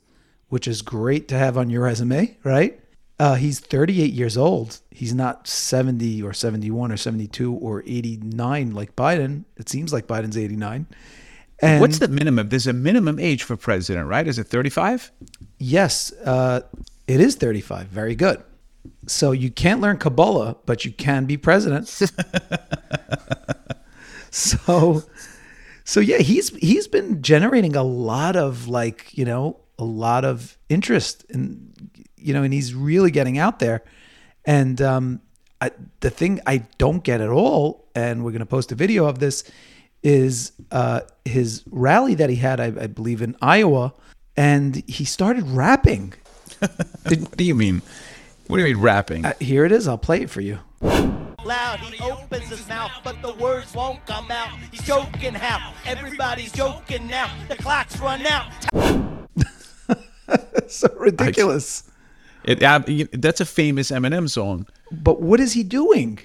[0.48, 2.80] which is great to have on your resume, right?
[3.20, 4.80] Uh, he's 38 years old.
[4.90, 9.44] He's not 70 or 71 or 72 or 89 like Biden.
[9.56, 10.86] It seems like Biden's 89.
[11.60, 12.50] And What's the minimum?
[12.50, 14.26] There's a minimum age for president, right?
[14.26, 15.10] Is it 35?
[15.58, 16.60] Yes, uh,
[17.06, 17.88] it is 35.
[17.88, 18.42] Very good.
[19.06, 21.88] So you can't learn Kabbalah, but you can be president.
[24.30, 25.02] so,
[25.84, 30.56] so yeah, he's he's been generating a lot of like you know a lot of
[30.68, 31.72] interest in
[32.26, 33.84] you know, and he's really getting out there.
[34.44, 35.20] And um,
[35.60, 39.06] I, the thing I don't get at all, and we're going to post a video
[39.06, 39.44] of this,
[40.06, 43.92] is uh, his rally that he had, I, I believe, in Iowa,
[44.36, 46.14] and he started rapping.
[46.60, 47.82] what do you mean?
[48.46, 49.24] What do you mean rapping?
[49.26, 49.88] Uh, here it is.
[49.88, 50.60] I'll play it for you.
[50.80, 51.80] loud.
[51.80, 54.50] He opens his mouth, but the words won't come out.
[54.70, 57.28] He's joking how everybody's joking now.
[57.48, 58.52] The clock's run out.
[60.68, 61.90] so ridiculous.
[62.44, 64.68] It, uh, you- that's a famous Eminem song.
[64.92, 66.20] But what is he doing?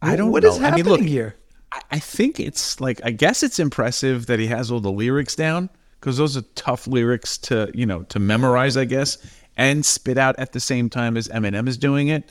[0.00, 0.50] I don't What know.
[0.50, 1.34] is I mean, happening look, here?
[1.72, 5.34] I, I think it's like I guess it's impressive that he has all the lyrics
[5.36, 5.68] down
[6.00, 9.18] because those are tough lyrics to you know to memorize, I guess,
[9.56, 12.30] and spit out at the same time as Eminem is doing it.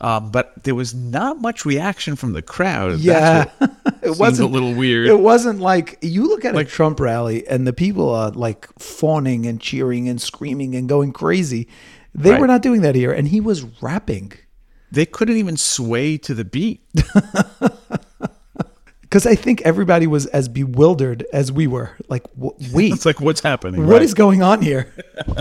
[0.00, 2.98] Uh, but there was not much reaction from the crowd.
[3.00, 3.50] Yeah,
[4.02, 5.06] it wasn't a little weird.
[5.08, 8.66] It wasn't like you look at Like- a Trump rally and the people are like
[8.78, 11.68] fawning and cheering and screaming and going crazy.
[12.14, 12.40] They Right.
[12.40, 14.32] were not doing that here, and he was rapping
[14.92, 16.80] they couldn't even sway to the beat.
[19.14, 21.96] because I think everybody was as bewildered as we were.
[22.08, 23.86] Like, w- wait, It's like what's happening?
[23.86, 24.02] What right?
[24.02, 24.92] is going on here?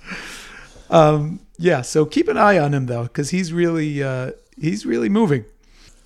[0.90, 5.08] um, yeah, so keep an eye on him though, because he's really uh, he's really
[5.08, 5.44] moving.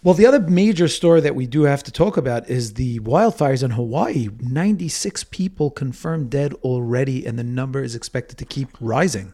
[0.03, 3.63] Well, the other major story that we do have to talk about is the wildfires
[3.63, 4.29] in Hawaii.
[4.41, 9.33] Ninety-six people confirmed dead already, and the number is expected to keep rising.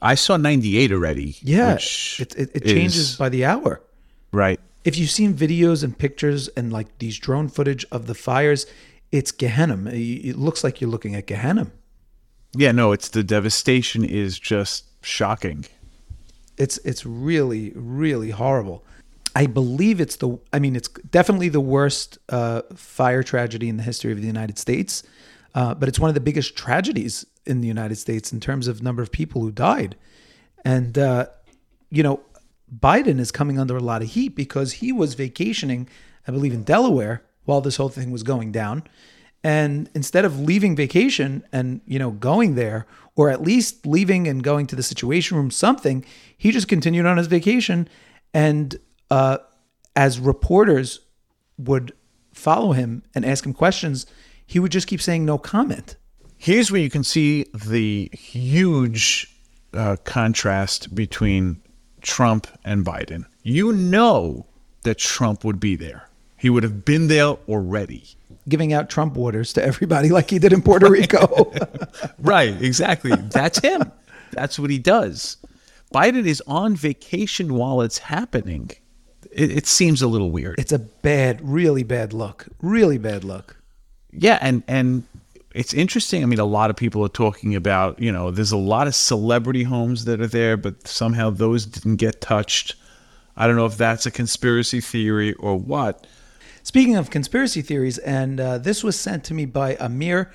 [0.00, 1.36] I saw 98 already.
[1.42, 3.82] Yeah, it, it, it is- changes by the hour.
[4.30, 4.60] right.
[4.86, 8.66] If you've seen videos and pictures and like these drone footage of the fires,
[9.10, 9.90] it's Gehenna.
[9.92, 11.72] It looks like you're looking at Gehenna.
[12.54, 15.64] Yeah, no, it's the devastation is just shocking.
[16.56, 18.84] It's it's really really horrible.
[19.34, 20.38] I believe it's the.
[20.52, 24.56] I mean, it's definitely the worst uh, fire tragedy in the history of the United
[24.56, 25.02] States.
[25.56, 28.84] Uh, but it's one of the biggest tragedies in the United States in terms of
[28.84, 29.96] number of people who died.
[30.64, 31.26] And uh,
[31.90, 32.20] you know,
[32.74, 35.88] Biden is coming under a lot of heat because he was vacationing,
[36.26, 38.82] I believe, in Delaware while this whole thing was going down.
[39.44, 44.42] And instead of leaving vacation and you know going there, or at least leaving and
[44.42, 46.04] going to the Situation Room, something,
[46.36, 47.88] he just continued on his vacation.
[48.34, 48.76] And
[49.10, 49.38] uh,
[49.94, 51.00] as reporters
[51.58, 51.92] would
[52.32, 54.06] follow him and ask him questions,
[54.44, 55.96] he would just keep saying no comment.
[56.36, 59.32] Here's where you can see the huge
[59.72, 61.62] uh, contrast between
[62.06, 63.26] Trump and Biden.
[63.42, 64.46] You know
[64.84, 66.08] that Trump would be there.
[66.38, 68.04] He would have been there already.
[68.48, 71.52] Giving out Trump orders to everybody like he did in Puerto Rico.
[72.18, 73.14] Right, exactly.
[73.14, 73.90] That's him.
[74.32, 75.36] That's what he does.
[75.94, 78.70] Biden is on vacation while it's happening.
[79.30, 80.58] It, it seems a little weird.
[80.58, 82.46] it's a bad, really bad look.
[82.60, 83.56] Really bad look.
[84.12, 85.04] Yeah, and and
[85.56, 86.22] it's interesting.
[86.22, 88.94] I mean, a lot of people are talking about, you know, there's a lot of
[88.94, 92.74] celebrity homes that are there, but somehow those didn't get touched.
[93.38, 96.06] I don't know if that's a conspiracy theory or what.
[96.62, 100.30] Speaking of conspiracy theories, and uh, this was sent to me by Amir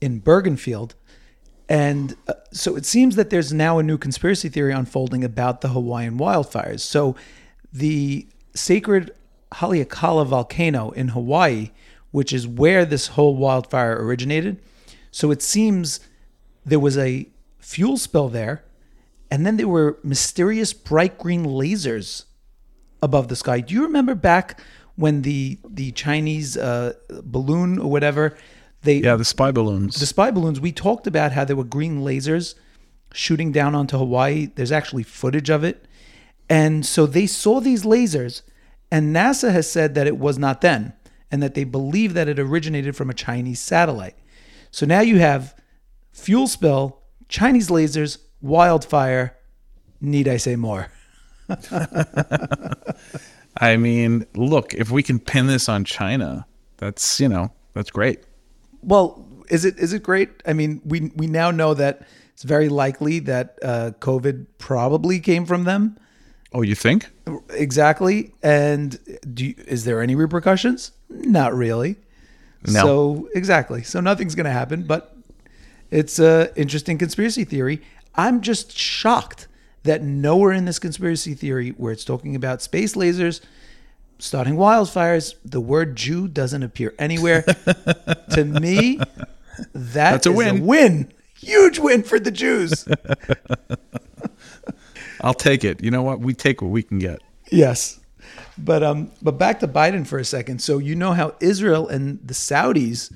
[0.00, 0.92] in Bergenfield.
[1.68, 5.68] And uh, so it seems that there's now a new conspiracy theory unfolding about the
[5.68, 6.80] Hawaiian wildfires.
[6.80, 7.16] So
[7.72, 9.12] the sacred
[9.54, 11.70] Haleakala volcano in Hawaii,
[12.12, 14.62] which is where this whole wildfire originated.
[15.10, 16.00] So it seems
[16.64, 17.26] there was a
[17.58, 18.64] fuel spill there,
[19.30, 22.24] and then there were mysterious bright green lasers
[23.02, 23.60] above the sky.
[23.60, 24.60] Do you remember back
[24.94, 26.92] when the the Chinese uh,
[27.24, 28.36] balloon or whatever
[28.82, 29.98] they Yeah, the spy balloons.
[29.98, 30.60] the spy balloons?
[30.60, 32.54] We talked about how there were green lasers
[33.12, 34.50] shooting down onto Hawaii.
[34.54, 35.86] There's actually footage of it,
[36.48, 38.42] and so they saw these lasers,
[38.90, 40.92] and NASA has said that it was not them,
[41.32, 44.16] and that they believe that it originated from a Chinese satellite.
[44.70, 45.56] So now you have
[46.12, 49.36] fuel spill, Chinese lasers, wildfire.
[50.00, 50.92] Need I say more?
[53.58, 58.20] I mean, look, if we can pin this on China, that's, you know, that's great.
[58.82, 60.30] Well, is it is it great?
[60.46, 65.46] I mean, we we now know that it's very likely that uh, COVID probably came
[65.46, 65.98] from them.
[66.52, 67.10] Oh, you think?
[67.50, 68.34] Exactly.
[68.42, 68.98] And
[69.32, 70.92] do you, is there any repercussions?
[71.14, 71.96] Not really.
[72.66, 72.82] No.
[72.82, 73.82] So exactly.
[73.82, 74.84] So nothing's going to happen.
[74.84, 75.16] But
[75.90, 77.82] it's a interesting conspiracy theory.
[78.14, 79.48] I'm just shocked
[79.84, 83.40] that nowhere in this conspiracy theory where it's talking about space lasers
[84.22, 87.42] starting wildfires, the word Jew doesn't appear anywhere.
[88.30, 88.98] to me,
[89.74, 90.64] that That's a win.
[90.64, 91.12] win.
[91.34, 92.86] Huge win for the Jews.
[95.20, 95.82] I'll take it.
[95.82, 96.20] You know what?
[96.20, 97.20] We take what we can get.
[97.50, 97.98] Yes.
[98.58, 100.60] But um but back to Biden for a second.
[100.60, 103.12] So you know how Israel and the Saudis,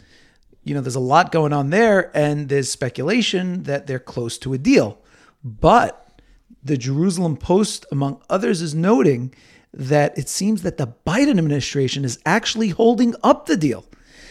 [0.64, 4.52] you know, there's a lot going on there and there's speculation that they're close to
[4.52, 4.98] a deal.
[5.44, 6.20] But
[6.62, 9.32] the Jerusalem Post among others is noting
[9.72, 13.84] that it seems that the Biden administration is actually holding up the deal.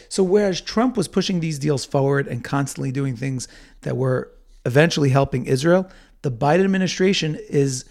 [0.10, 3.48] So whereas Trump was pushing these deals forward and constantly doing things
[3.82, 4.32] that were
[4.66, 5.90] eventually helping Israel,
[6.24, 7.86] the Biden administration is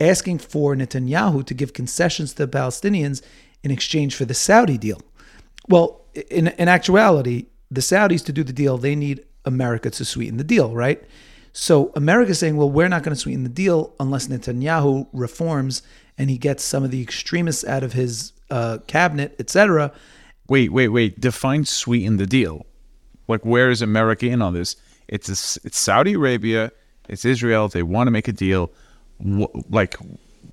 [0.00, 3.22] asking for Netanyahu to give concessions to the Palestinians
[3.62, 5.00] in exchange for the Saudi deal.
[5.68, 10.36] Well, in in actuality, the Saudis to do the deal, they need America to sweeten
[10.36, 11.02] the deal, right?
[11.52, 15.82] So America's saying, well, we're not going to sweeten the deal unless Netanyahu reforms
[16.16, 19.92] and he gets some of the extremists out of his uh, cabinet, etc.
[20.48, 21.20] Wait, wait, wait.
[21.20, 22.66] Define sweeten the deal.
[23.26, 24.76] Like, where is America in on this?
[25.08, 26.72] It's a, it's Saudi Arabia,
[27.08, 27.68] it's Israel.
[27.68, 28.70] They want to make a deal.
[29.22, 29.96] Wh- like,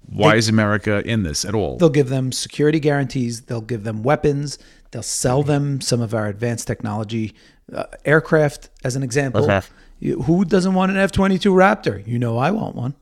[0.10, 1.77] why They- is America in this at all?
[1.77, 3.41] They'll give them security guarantees.
[3.41, 4.58] They'll give them weapons.
[4.91, 7.34] They'll sell them some of our advanced technology,
[7.73, 9.43] uh, aircraft, as an example.
[9.45, 9.62] Okay.
[9.99, 12.06] You- Who doesn't want an F 22 Raptor?
[12.08, 12.93] You know, I want one.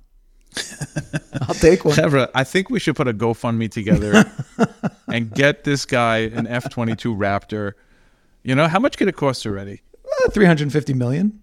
[1.42, 1.96] I'll take one.
[1.96, 4.24] Deborah, I think we should put a GoFundMe together
[5.12, 7.74] and get this guy an F twenty two Raptor.
[8.44, 9.82] You know how much could it cost already?
[10.26, 11.42] Uh, 350 million.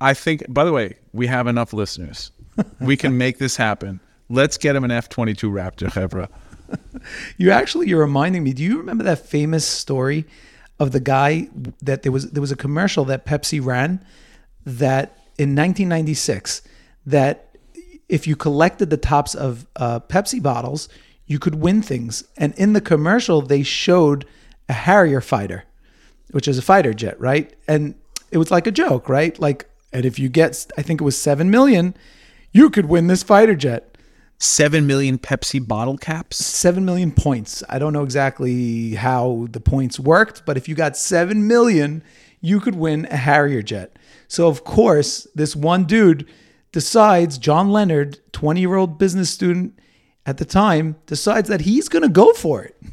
[0.00, 0.44] I think.
[0.48, 2.30] By the way, we have enough listeners.
[2.80, 4.00] We can make this happen.
[4.28, 6.28] Let's get him an F twenty two Raptor, Deborah.
[7.36, 8.52] You actually, you're reminding me.
[8.52, 10.24] Do you remember that famous story
[10.78, 11.48] of the guy
[11.82, 14.04] that there was there was a commercial that Pepsi ran
[14.64, 16.62] that in 1996
[17.06, 17.56] that
[18.08, 20.88] if you collected the tops of uh, Pepsi bottles,
[21.26, 22.24] you could win things.
[22.36, 24.26] And in the commercial, they showed
[24.68, 25.64] a Harrier fighter,
[26.30, 27.54] which is a fighter jet, right?
[27.68, 27.94] And
[28.30, 29.38] it was like a joke, right?
[29.38, 31.94] Like, and if you get, I think it was seven million,
[32.52, 33.96] you could win this fighter jet.
[34.38, 36.38] Seven million Pepsi bottle caps.
[36.38, 37.62] 7 million points.
[37.68, 42.02] I don't know exactly how the points worked, but if you got 7 million,
[42.40, 43.96] you could win a Harrier jet.
[44.28, 46.26] So, of course, this one dude
[46.72, 49.78] decides, John Leonard, 20 year old business student
[50.24, 52.76] at the time, decides that he's going to go for it.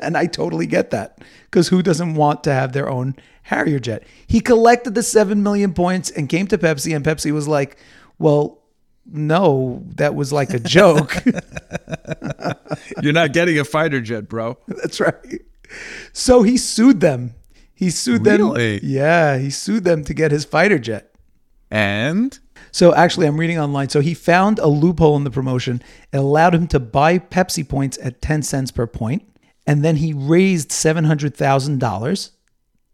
[0.00, 4.04] And I totally get that because who doesn't want to have their own Harrier jet?
[4.28, 7.78] He collected the 7 million points and came to Pepsi, and Pepsi was like,
[8.16, 8.60] well,
[9.10, 11.22] no, that was like a joke.
[13.02, 14.58] You're not getting a fighter jet, bro.
[14.66, 15.42] That's right.
[16.12, 17.34] So he sued them.
[17.74, 18.40] He sued them.
[18.40, 18.80] Really?
[18.82, 21.14] Yeah, he sued them to get his fighter jet.
[21.70, 22.38] And
[22.70, 23.88] So actually, I'm reading online.
[23.88, 25.82] So he found a loophole in the promotion.
[26.12, 29.22] It allowed him to buy Pepsi points at 10 cents per point,
[29.66, 32.30] and then he raised $700,000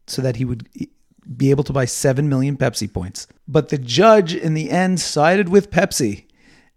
[0.06, 0.68] so that he would
[1.36, 3.26] be able to buy 7 million Pepsi points.
[3.46, 6.24] But the judge in the end sided with Pepsi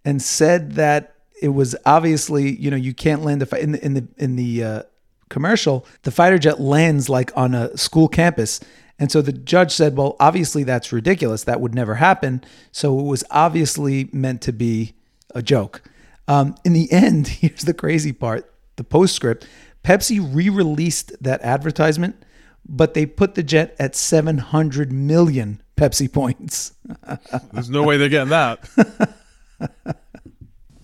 [0.05, 3.85] and said that it was obviously, you know, you can't land a fi- in the
[3.85, 4.83] in the in the uh,
[5.29, 8.59] commercial, the fighter jet lands like on a school campus.
[8.99, 11.43] And so the judge said, well, obviously that's ridiculous.
[11.43, 12.43] That would never happen.
[12.71, 14.95] So it was obviously meant to be
[15.35, 15.83] a joke.
[16.27, 19.47] Um, in the end, here's the crazy part the postscript
[19.83, 22.21] Pepsi re released that advertisement,
[22.67, 26.73] but they put the jet at 700 million Pepsi points.
[27.53, 29.13] There's no way they're getting that.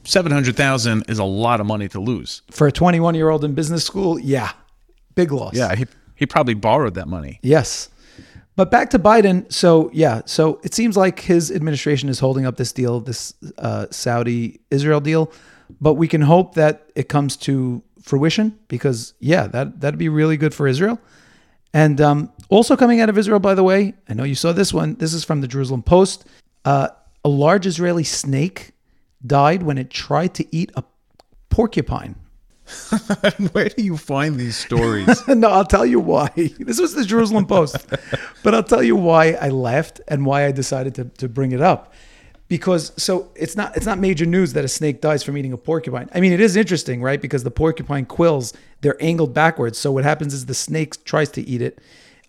[0.06, 2.42] Seven hundred thousand is a lot of money to lose.
[2.52, 4.52] For a 21 year old in business school, yeah,
[5.16, 5.56] big loss.
[5.56, 7.40] Yeah, he he probably borrowed that money.
[7.42, 7.90] Yes.
[8.56, 9.52] But back to Biden.
[9.52, 13.88] So, yeah, so it seems like his administration is holding up this deal, this uh,
[13.90, 15.32] Saudi Israel deal.
[15.82, 20.38] But we can hope that it comes to fruition because, yeah, that, that'd be really
[20.38, 21.00] good for Israel.
[21.74, 24.74] And um, also coming out of Israel, by the way, I know you saw this
[24.74, 24.96] one.
[24.96, 26.26] This is from the Jerusalem Post.
[26.64, 26.90] Uh,
[27.26, 28.72] a large Israeli snake
[29.26, 30.84] died when it tried to eat a
[31.50, 32.16] porcupine.
[33.52, 35.28] Where do you find these stories?
[35.28, 36.30] no, I'll tell you why.
[36.36, 37.86] This was the Jerusalem Post,
[38.44, 41.62] but I'll tell you why I left and why I decided to, to bring it
[41.62, 41.94] up.
[42.50, 45.58] Because so it's not it's not major news that a snake dies from eating a
[45.58, 46.10] porcupine.
[46.14, 47.20] I mean, it is interesting, right?
[47.22, 49.78] Because the porcupine quills they're angled backwards.
[49.80, 51.80] So what happens is the snake tries to eat it.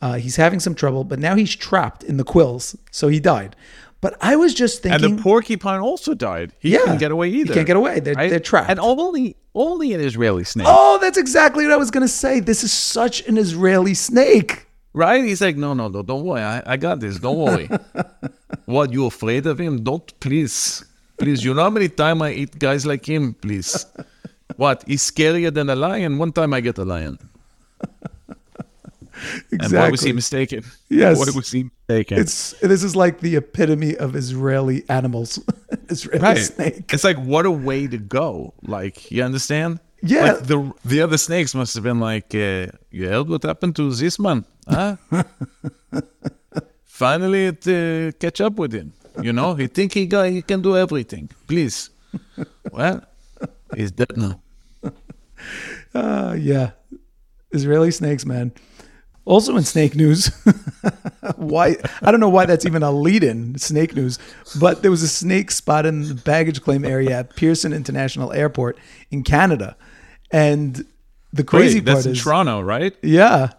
[0.01, 3.57] Uh, he's having some trouble, but now he's trapped in the quills, so he died.
[4.01, 6.53] But I was just thinking, and the porcupine also died.
[6.59, 6.81] He Yeah.
[6.81, 7.53] couldn't get away either.
[7.53, 8.01] He can't get away.
[8.01, 8.71] They're- they're trapped.
[8.71, 10.67] And only only an Israeli snake.
[10.69, 12.41] oh, that's exactly what I was gonna say.
[12.41, 14.67] This is such an Israeli snake.
[14.95, 15.25] Right?
[15.25, 16.41] He's like, no, no, no, don't worry.
[16.41, 17.19] I, I got this.
[17.19, 17.69] Don't worry.
[18.65, 19.83] what, you afraid of him?
[19.83, 20.85] Don't, please.
[21.19, 23.35] Please, you know how many time I eat guys like him?
[23.35, 23.87] Please.
[24.57, 24.85] What?
[24.87, 26.19] He's scarier than a lion?
[26.19, 27.19] One time I get a lion.
[29.51, 30.65] And why was he mistaken?
[30.89, 31.19] Yes.
[31.19, 32.19] Why was he mistaken?
[32.19, 35.39] It's this is like the epitome of Israeli animals.
[35.89, 36.39] Israeli right.
[36.39, 36.93] snake.
[36.93, 38.55] It's like, what a way to go.
[38.63, 39.81] Like, you understand?
[40.05, 40.33] Yeah.
[40.33, 43.91] Like the the other snakes must have been like, uh, you heard what happened to
[43.91, 44.45] this man?
[44.69, 44.97] Huh?
[46.85, 48.93] Finally, it uh, catch up with him.
[49.23, 51.31] You know, he think he got, he can do everything.
[51.47, 51.91] Please.
[52.71, 53.03] well,
[53.75, 54.41] he's dead now.
[55.95, 56.73] Uh, yeah,
[57.51, 58.53] Israeli snakes, man.
[59.25, 60.27] Also in snake news,
[61.37, 64.19] why I don't know why that's even a lead-in snake news,
[64.61, 68.77] but there was a snake spotted in the baggage claim area at Pearson International Airport
[69.11, 69.77] in Canada,
[70.35, 70.85] and
[71.33, 72.93] the crazy Wait, that's part in is Toronto, right?
[73.03, 73.53] Yeah.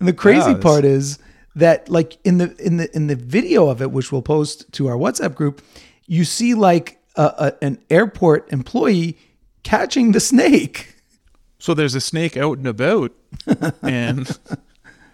[0.00, 1.20] And the crazy Yeah, part is
[1.54, 4.88] that like in the in the in the video of it, which we'll post to
[4.88, 5.62] our WhatsApp group,
[6.06, 9.16] you see like a, a, an airport employee
[9.62, 10.96] catching the snake.
[11.60, 13.12] So there's a snake out and about,
[13.82, 14.26] and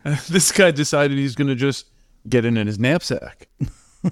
[0.31, 1.87] this guy decided he's going to just
[2.27, 3.49] get it in his knapsack.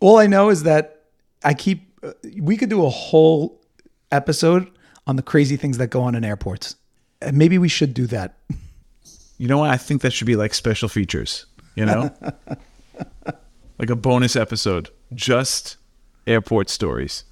[0.00, 1.04] All I know is that
[1.44, 3.62] I keep uh, we could do a whole
[4.10, 4.70] episode
[5.06, 6.76] on the crazy things that go on in airports.
[7.22, 8.38] And maybe we should do that.
[9.38, 9.70] You know what?
[9.70, 12.10] I think that should be like special features, you know?
[13.78, 15.76] like a bonus episode, just
[16.26, 17.24] airport stories.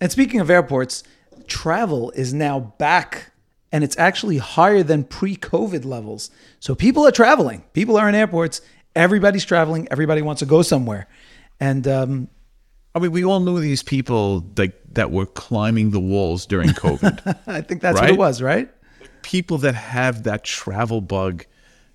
[0.00, 1.02] And speaking of airports,
[1.46, 3.32] travel is now back
[3.72, 6.30] and it's actually higher than pre COVID levels.
[6.60, 8.60] So people are traveling, people are in airports,
[8.94, 11.08] everybody's traveling, everybody wants to go somewhere.
[11.58, 12.28] And um,
[12.96, 17.38] I mean, we all knew these people like that were climbing the walls during COVID.
[17.46, 18.70] I think that's what it was, right?
[19.22, 21.44] people that have that travel bug,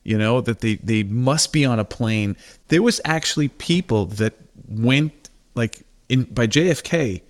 [0.04, 2.36] you know, that they, they must be on a plane.
[2.68, 4.34] There was actually people that
[4.68, 7.22] went like in by JFK,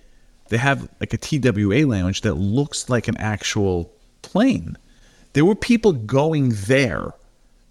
[0.48, 3.92] they have like a TWA lounge that looks like an actual
[4.22, 4.76] plane.
[5.34, 7.12] There were people going there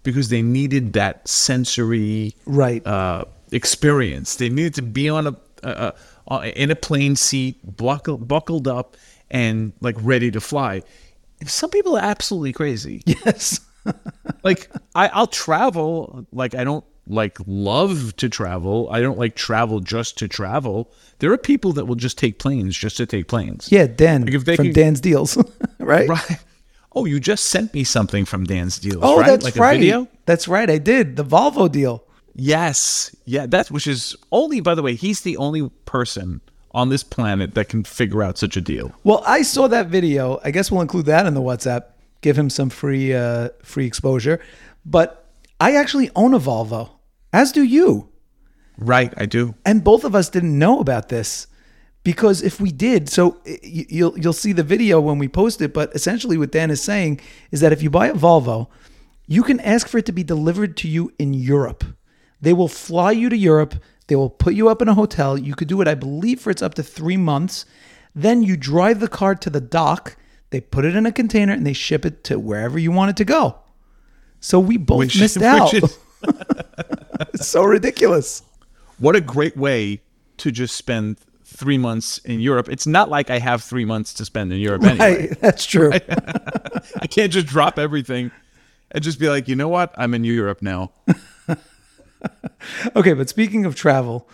[0.02, 2.84] because they needed that sensory Right.
[2.86, 4.36] uh, experience.
[4.36, 5.92] They needed to be on a uh,
[6.28, 8.96] uh, in a plane seat, buckled buckled up,
[9.30, 10.82] and like ready to fly.
[11.46, 13.02] Some people are absolutely crazy.
[13.06, 13.60] Yes.
[14.44, 16.26] like I, I'll travel.
[16.32, 18.88] Like I don't like love to travel.
[18.92, 20.88] I don't like travel just to travel.
[21.18, 23.70] There are people that will just take planes just to take planes.
[23.72, 25.36] Yeah, Dan Like, if they from can- Dan's Deals,
[25.78, 26.08] right?
[26.08, 26.38] Right.
[26.94, 29.00] Oh, you just sent me something from Dan's Deals.
[29.02, 29.26] Oh, right?
[29.26, 29.76] that's like right.
[29.76, 30.08] A video?
[30.26, 30.68] That's right.
[30.70, 32.04] I did the Volvo deal.
[32.34, 33.14] Yes.
[33.24, 36.40] Yeah, that's which is only by the way, he's the only person
[36.74, 38.92] on this planet that can figure out such a deal.
[39.04, 40.40] Well, I saw that video.
[40.42, 41.84] I guess we'll include that in the WhatsApp.
[42.22, 44.40] Give him some free uh, free exposure.
[44.84, 45.26] But
[45.60, 46.90] I actually own a Volvo,
[47.32, 48.08] as do you.
[48.78, 49.54] Right, I do.
[49.66, 51.46] and both of us didn't know about this
[52.04, 55.94] because if we did so you'll you'll see the video when we post it but
[55.94, 57.20] essentially what Dan is saying
[57.52, 58.68] is that if you buy a Volvo
[59.28, 61.84] you can ask for it to be delivered to you in Europe
[62.42, 63.74] they will fly you to Europe
[64.08, 66.50] they will put you up in a hotel you could do it I believe for
[66.50, 67.64] it's up to 3 months
[68.14, 70.16] then you drive the car to the dock
[70.50, 73.16] they put it in a container and they ship it to wherever you want it
[73.16, 73.56] to go
[74.40, 75.98] so we both Which- missed which out is-
[77.32, 78.42] it's so ridiculous
[78.98, 80.02] What a great way
[80.38, 82.68] to just spend three months in Europe.
[82.70, 85.28] It's not like I have three months to spend in Europe anyway.
[85.28, 88.30] Right, that's true I can't just drop everything
[88.90, 89.92] and just be like, you know what?
[89.96, 90.92] I'm in Europe now.
[92.94, 94.28] Okay, but speaking of travel,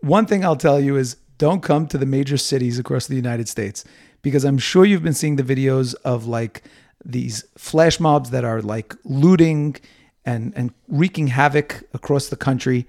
[0.00, 3.48] one thing I'll tell you is don't come to the major cities across the United
[3.48, 3.84] States
[4.22, 6.62] because I'm sure you've been seeing the videos of like
[7.04, 9.76] these flash mobs that are like looting
[10.24, 12.86] and and wreaking havoc across the country.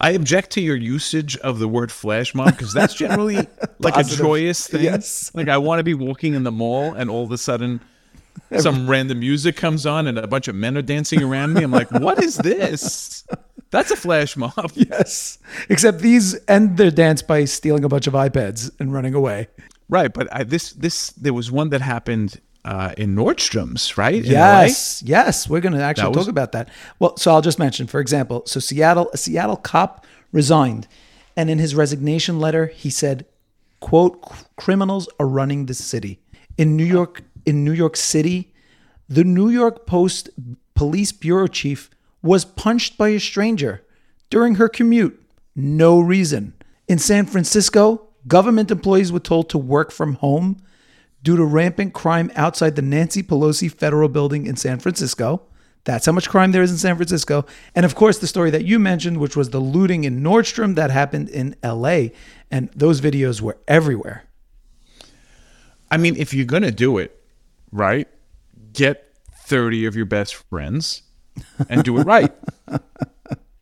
[0.00, 3.46] I object to your usage of the word flash mob because that's generally
[3.78, 4.84] like a joyous thing.
[4.84, 5.30] Yes.
[5.34, 7.80] Like I want to be walking in the mall and all of a sudden
[8.58, 11.62] some random music comes on and a bunch of men are dancing around me.
[11.62, 13.24] I'm like, what is this?
[13.70, 14.72] That's a flash mob.
[14.74, 15.38] Yes.
[15.68, 19.48] Except these end their dance by stealing a bunch of iPads and running away.
[19.90, 24.22] Right, but I, this this there was one that happened uh, in Nordstrom's, right?
[24.24, 26.68] In Yes, yes, we're going to actually was- talk about that.
[26.98, 30.86] Well, so I'll just mention, for example, so Seattle, a Seattle cop resigned,
[31.36, 33.24] and in his resignation letter, he said,
[33.80, 34.20] "quote
[34.56, 36.20] Criminals are running the city
[36.58, 37.22] in New York.
[37.46, 38.52] In New York City,
[39.08, 40.28] the New York Post
[40.74, 41.88] police bureau chief
[42.28, 43.82] was punched by a stranger
[44.30, 45.20] during her commute.
[45.56, 46.52] No reason.
[46.86, 50.58] In San Francisco, government employees were told to work from home
[51.22, 55.42] due to rampant crime outside the Nancy Pelosi Federal Building in San Francisco.
[55.84, 57.46] That's how much crime there is in San Francisco.
[57.74, 60.90] And of course, the story that you mentioned, which was the looting in Nordstrom that
[60.90, 62.08] happened in LA.
[62.50, 64.24] And those videos were everywhere.
[65.90, 67.18] I mean, if you're gonna do it,
[67.72, 68.06] right,
[68.74, 69.14] get
[69.46, 71.04] thirty of your best friends
[71.68, 72.32] and do it right.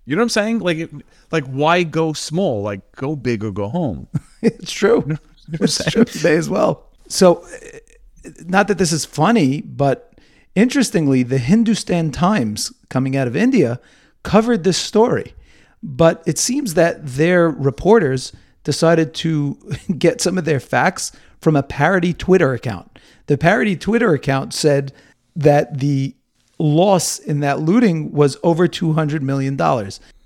[0.04, 0.58] you know what I'm saying?
[0.60, 0.90] Like,
[1.30, 2.62] like why go small?
[2.62, 4.08] Like, go big or go home.
[4.42, 5.16] It's true.
[5.54, 6.86] It's true today as well.
[7.08, 10.12] So, uh, not that this is funny, but
[10.54, 13.80] interestingly, the Hindustan Times coming out of India
[14.22, 15.34] covered this story.
[15.82, 18.32] But it seems that their reporters
[18.64, 19.56] decided to
[19.98, 22.98] get some of their facts from a parody Twitter account.
[23.26, 24.92] The parody Twitter account said
[25.36, 26.15] that the
[26.58, 29.58] loss in that looting was over $200 million.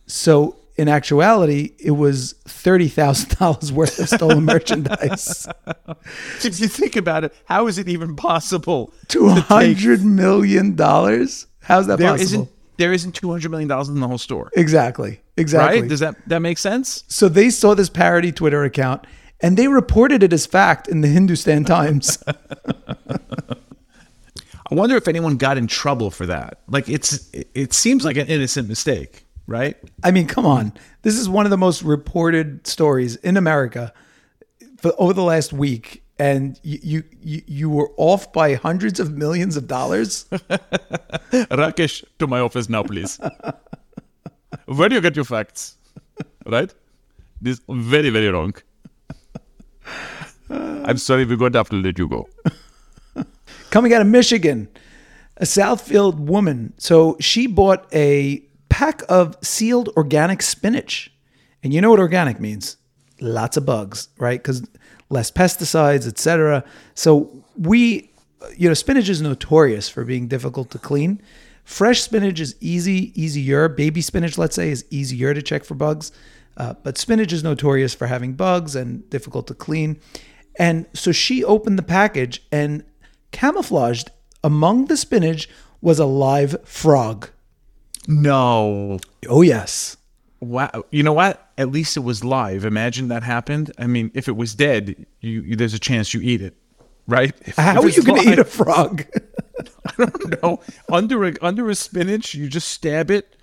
[0.06, 5.46] So, in actuality, it was $30,000 worth of stolen merchandise.
[6.42, 8.92] if you think about it, how is it even possible?
[9.08, 11.46] Two hundred million dollars?
[11.62, 12.40] How's that There possible?
[12.44, 15.20] not there isn't two hundred million dollars in the whole store, exactly.
[15.36, 15.80] Exactly.
[15.82, 15.88] right?
[15.88, 17.04] Does that that make sense?
[17.08, 19.06] so they saw this parody Twitter account
[19.42, 22.22] and they reported it as fact in the Hindustan Times.
[24.70, 26.60] I wonder if anyone got in trouble for that.
[26.68, 29.76] Like, it's it, seems like an innocent mistake, right?
[30.04, 30.72] I mean, come on.
[31.02, 33.92] This is one of the most reported stories in America
[34.78, 36.04] for over the last week.
[36.20, 40.26] And you, you, you, you were off by hundreds of millions of dollars.
[40.30, 43.18] Rakesh, to my office now, please.
[44.66, 45.78] Where do you get your facts?
[46.46, 46.72] Right?
[47.40, 48.54] This very, very wrong.
[50.50, 52.28] I'm sorry, we're going to have to let you go.
[53.70, 54.68] Coming out of Michigan,
[55.36, 56.74] a Southfield woman.
[56.78, 61.12] So she bought a pack of sealed organic spinach.
[61.62, 62.76] And you know what organic means?
[63.20, 64.40] Lots of bugs, right?
[64.40, 64.66] Because
[65.10, 66.64] less pesticides, etc.
[66.94, 68.10] So we,
[68.56, 71.20] you know, spinach is notorious for being difficult to clean.
[71.64, 73.68] Fresh spinach is easy, easier.
[73.68, 76.12] Baby spinach, let's say, is easier to check for bugs.
[76.56, 80.00] Uh, but spinach is notorious for having bugs and difficult to clean.
[80.58, 82.84] And so she opened the package and
[83.32, 84.10] camouflaged
[84.42, 85.48] among the spinach
[85.80, 87.28] was a live frog.
[88.06, 88.98] No.
[89.28, 89.96] Oh, yes.
[90.40, 90.84] Wow.
[90.90, 91.50] You know what?
[91.58, 92.64] At least it was live.
[92.64, 93.72] Imagine that happened.
[93.78, 96.54] I mean, if it was dead, you, you there's a chance you eat it,
[97.06, 97.34] right?
[97.42, 99.04] If, How if are you going to eat a frog?
[99.86, 100.60] I don't know.
[100.90, 103.36] Under a under a spinach, you just stab it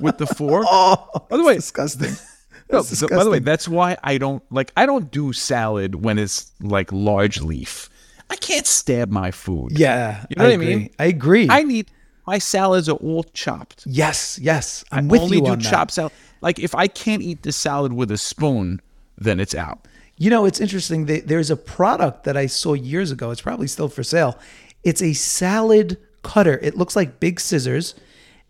[0.00, 0.66] with the fork.
[0.70, 2.12] oh, By the way, disgusting.
[2.72, 6.18] No, so- by the way, that's why I don't like I don't do salad when
[6.18, 7.90] it's like large leaf.
[8.30, 9.78] I can't stab my food.
[9.78, 10.76] Yeah, You know what I agree.
[10.76, 10.90] mean?
[10.98, 11.46] I agree.
[11.50, 11.90] I need
[12.26, 13.82] my salads are all chopped.
[13.86, 14.84] yes, yes.
[14.90, 15.70] I'm I with only you do on that.
[15.70, 16.12] chopped salad.
[16.40, 18.80] Like if I can't eat the salad with a spoon,
[19.18, 19.86] then it's out.
[20.16, 21.06] You know, it's interesting.
[21.06, 23.30] There's a product that I saw years ago.
[23.30, 24.38] It's probably still for sale.
[24.84, 26.58] It's a salad cutter.
[26.62, 27.94] It looks like big scissors,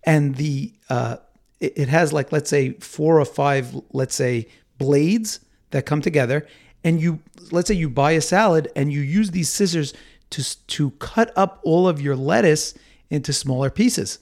[0.05, 1.17] and the uh,
[1.61, 4.47] it, it has like let's say four or five, let's say
[4.79, 6.47] blades that come together,
[6.85, 7.21] and you
[7.51, 9.93] let's say you buy a salad and you use these scissors
[10.31, 12.75] to to cut up all of your lettuce
[13.11, 14.19] into smaller pieces.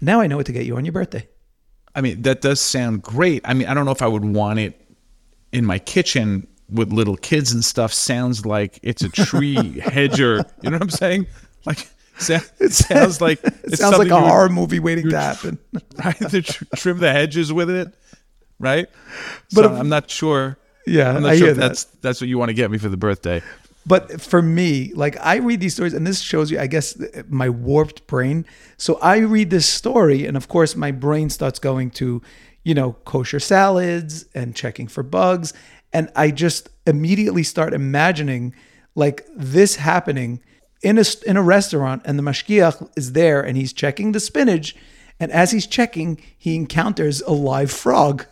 [0.00, 1.28] Now I know what to get you on your birthday.
[1.94, 3.42] I mean, that does sound great.
[3.44, 4.80] I mean, I don't know if I would want it
[5.52, 7.92] in my kitchen with little kids and stuff.
[7.92, 10.44] Sounds like it's a tree hedger.
[10.62, 11.26] You know what I'm saying?
[11.66, 11.86] Like,
[12.28, 15.58] it sounds like It sounds like a horror movie waiting to happen.
[16.02, 16.16] right?
[16.30, 17.92] to tr- trim the hedges with it,
[18.58, 18.88] right?
[19.52, 20.56] But But if- I'm not sure.
[20.86, 21.68] Yeah, I'm not I sure hear if that.
[21.68, 23.42] that's that's what you want to get me for the birthday.
[23.84, 27.22] But for me, like I read these stories, and this shows you, I guess, uh,
[27.28, 28.46] my warped brain.
[28.76, 32.22] So I read this story, and of course, my brain starts going to,
[32.62, 35.52] you know, kosher salads and checking for bugs.
[35.92, 38.54] And I just immediately start imagining
[38.94, 40.40] like this happening
[40.82, 44.76] in a, in a restaurant, and the mashgiach is there and he's checking the spinach.
[45.18, 48.26] And as he's checking, he encounters a live frog.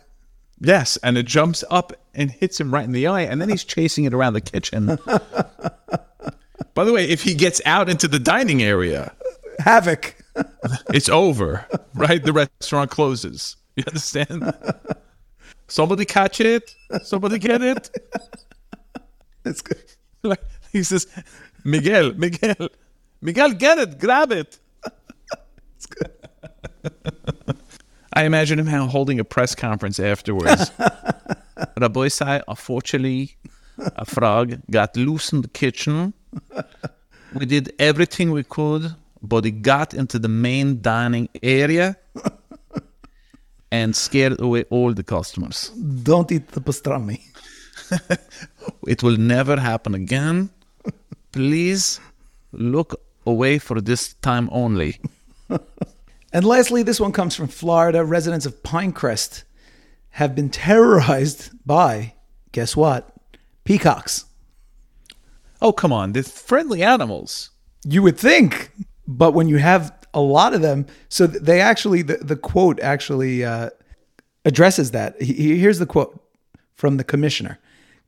[0.61, 3.63] Yes, and it jumps up and hits him right in the eye, and then he's
[3.63, 4.85] chasing it around the kitchen.
[6.75, 9.11] By the way, if he gets out into the dining area,
[9.59, 10.15] Havoc.
[10.93, 12.23] it's over, right?
[12.23, 13.57] The restaurant closes.
[13.75, 14.53] You understand?
[15.67, 16.75] Somebody catch it.
[17.03, 17.89] Somebody get it.
[19.45, 19.83] It's good.
[20.23, 21.07] Like he says,
[21.63, 22.69] Miguel, Miguel,
[23.21, 24.59] Miguel, get it, grab it.
[28.13, 30.71] I imagine him holding a press conference afterwards.
[31.79, 33.35] Rabbi say, unfortunately,
[33.79, 36.13] uh, a frog got loose in the kitchen.
[37.33, 41.95] We did everything we could, but it got into the main dining area
[43.71, 45.69] and scared away all the customers.
[46.03, 47.21] Don't eat the pastrami.
[48.87, 50.49] It will never happen again.
[51.31, 51.99] Please
[52.51, 54.99] look away for this time only.
[56.33, 58.03] And lastly, this one comes from Florida.
[58.05, 59.43] Residents of Pinecrest
[60.11, 62.15] have been terrorized by,
[62.51, 63.13] guess what?
[63.63, 64.25] Peacocks.
[65.61, 66.13] Oh, come on.
[66.13, 67.49] They're friendly animals.
[67.85, 68.71] You would think,
[69.07, 73.43] but when you have a lot of them, so they actually, the, the quote actually
[73.45, 73.69] uh,
[74.45, 75.21] addresses that.
[75.21, 76.21] He- he- Here's the quote
[76.75, 77.59] from the commissioner.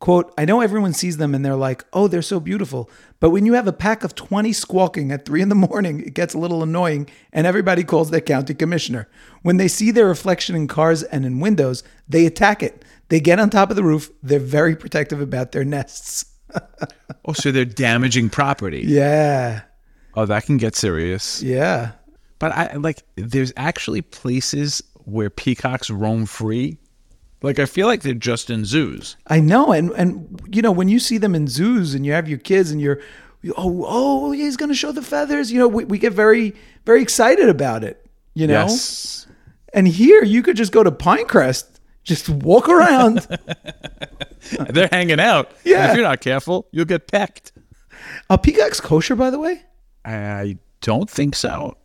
[0.04, 2.90] Quote, I know everyone sees them and they're like, oh, they're so beautiful.
[3.22, 6.14] But when you have a pack of 20 squawking at three in the morning, it
[6.14, 9.08] gets a little annoying and everybody calls their county commissioner.
[9.44, 12.84] When they see their reflection in cars and in windows, they attack it.
[13.08, 14.12] They get on top of the roof.
[14.22, 16.26] They're very protective about their nests.
[17.26, 18.84] Oh, so they're damaging property.
[18.86, 19.62] Yeah.
[20.16, 21.42] Oh, that can get serious.
[21.42, 21.94] Yeah.
[22.38, 26.78] But I like there's actually places where peacocks roam free.
[27.44, 29.16] Like I feel like they're just in zoos.
[29.28, 32.28] I know, and and you know when you see them in zoos and you have
[32.28, 33.00] your kids and you're,
[33.58, 35.52] oh oh he's gonna show the feathers.
[35.52, 38.04] You know we, we get very very excited about it.
[38.34, 39.28] You know, Yes.
[39.74, 41.66] and here you could just go to Pinecrest,
[42.04, 43.28] just walk around.
[44.70, 45.50] they're hanging out.
[45.50, 45.90] And Yeah.
[45.92, 47.52] if you're not careful, you'll get pecked.
[48.30, 49.62] A peacock's kosher, by the way.
[50.06, 51.78] I don't think so.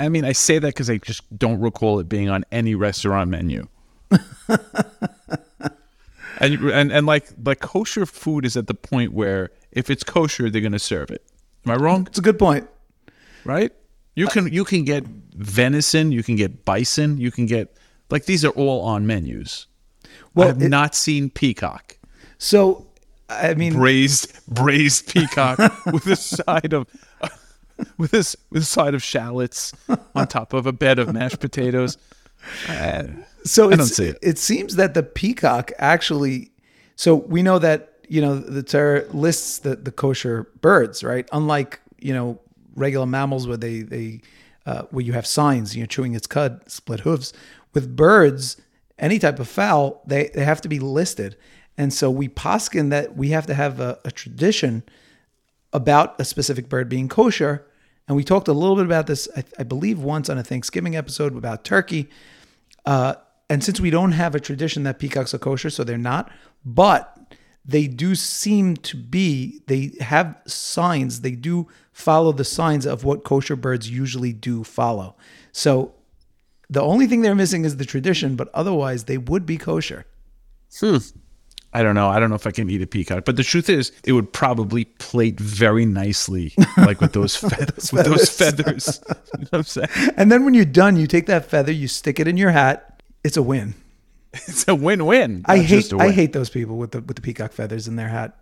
[0.00, 3.30] I mean, I say that because I just don't recall it being on any restaurant
[3.30, 3.68] menu.
[6.38, 10.50] and, and and like like kosher food is at the point where if it's kosher,
[10.50, 11.24] they're gonna serve it.
[11.66, 12.06] Am I wrong?
[12.06, 12.68] It's a good point.
[13.44, 13.72] Right?
[14.14, 17.76] You can you can get venison, you can get bison, you can get
[18.10, 19.66] like these are all on menus.
[20.34, 21.98] Well, I have it- not seen peacock.
[22.38, 22.86] So
[23.28, 26.86] I mean, Braised braised peacock with a side of
[27.98, 29.72] with this with a side of shallots
[30.14, 31.96] on top of a bed of mashed potatoes.
[33.44, 34.18] So I don't see it.
[34.22, 36.50] It seems that the peacock actually.
[36.96, 41.28] So we know that you know the Torah lists the, the kosher birds, right?
[41.32, 42.40] Unlike you know
[42.74, 44.20] regular mammals where they they
[44.66, 47.32] uh, where you have signs, you know, chewing its cud, split hooves.
[47.74, 48.56] With birds,
[48.98, 51.36] any type of fowl, they they have to be listed,
[51.76, 54.84] and so we poskin that we have to have a, a tradition
[55.72, 57.66] about a specific bird being kosher.
[58.06, 60.94] And we talked a little bit about this, I, I believe, once on a Thanksgiving
[60.94, 62.10] episode about turkey.
[62.84, 63.14] Uh,
[63.48, 66.30] and since we don't have a tradition that peacocks are kosher, so they're not,
[66.64, 67.16] but
[67.64, 73.24] they do seem to be, they have signs, they do follow the signs of what
[73.24, 75.16] kosher birds usually do follow.
[75.52, 75.94] So
[76.68, 80.04] the only thing they're missing is the tradition, but otherwise they would be kosher.
[81.74, 82.08] I don't know.
[82.08, 84.32] I don't know if I can eat a peacock, but the truth is, it would
[84.32, 89.00] probably plate very nicely, like with those fe- with those feathers.
[89.08, 89.88] you know what I'm saying?
[90.16, 93.02] And then when you're done, you take that feather, you stick it in your hat.
[93.24, 93.74] It's a win.
[94.32, 95.46] It's a win-win.
[95.46, 96.12] I hate just a I win.
[96.12, 98.36] hate those people with the with the peacock feathers in their hat.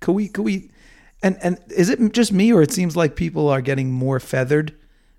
[0.00, 0.70] Could we could we
[1.22, 4.74] and and is it just me or it seems like people are getting more feathered,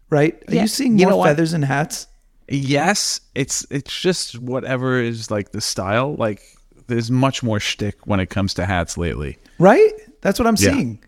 [0.09, 0.35] right?
[0.49, 2.07] Are Yeah, you seeing you more know feathers in hats?
[2.47, 6.15] Yes, it's it's just whatever is like the style.
[6.15, 6.41] Like
[6.87, 9.37] there's much more shtick when it comes to hats lately.
[9.59, 9.91] Right?
[10.21, 10.71] That's what I'm Yeah.
[10.73, 10.99] seeing.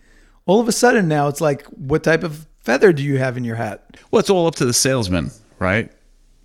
[0.45, 3.43] All of a sudden now it's like, what type of feather do you have in
[3.43, 3.97] your hat?
[4.11, 5.91] Well, it's all up to the salesman, right?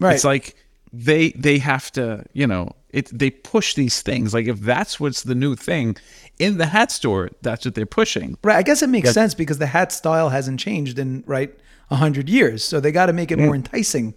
[0.00, 0.14] Right.
[0.14, 0.56] It's like
[0.92, 4.34] they they have to, you know, it they push these things.
[4.34, 5.96] Like if that's what's the new thing
[6.38, 8.36] in the hat store, that's what they're pushing.
[8.42, 8.56] Right.
[8.56, 11.54] I guess it makes sense because the hat style hasn't changed in right
[11.90, 12.64] a hundred years.
[12.64, 13.44] So they got to make it Mm.
[13.46, 14.14] more enticing.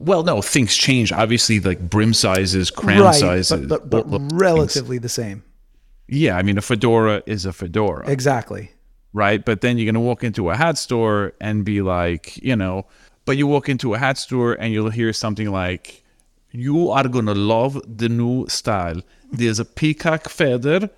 [0.00, 1.12] Well, no, things change.
[1.12, 3.14] Obviously, like brim sizes, crown right.
[3.14, 5.44] sizes, but but, but relatively the same.
[6.08, 8.72] Yeah, I mean, a fedora is a fedora, Exactly.
[9.12, 9.44] right?
[9.44, 12.86] But then you're going to walk into a hat store and be like, you know,
[13.26, 16.02] but you walk into a hat store and you'll hear something like,
[16.50, 19.02] you are going to love the new style.
[19.30, 20.90] There's a peacock feather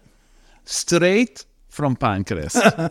[0.64, 2.56] straight from Pinecrest.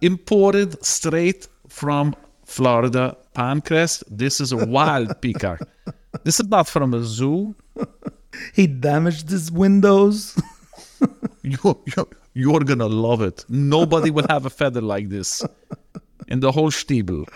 [0.00, 2.14] Imported straight from
[2.52, 4.04] Florida Pinecrest.
[4.10, 5.60] This is a wild peacock.
[6.22, 7.54] This is not from a zoo.
[8.52, 10.40] He damaged his windows.
[11.42, 13.44] You're, you're, you're gonna love it.
[13.48, 15.42] Nobody will have a feather like this
[16.28, 17.26] in the whole Shtiebel.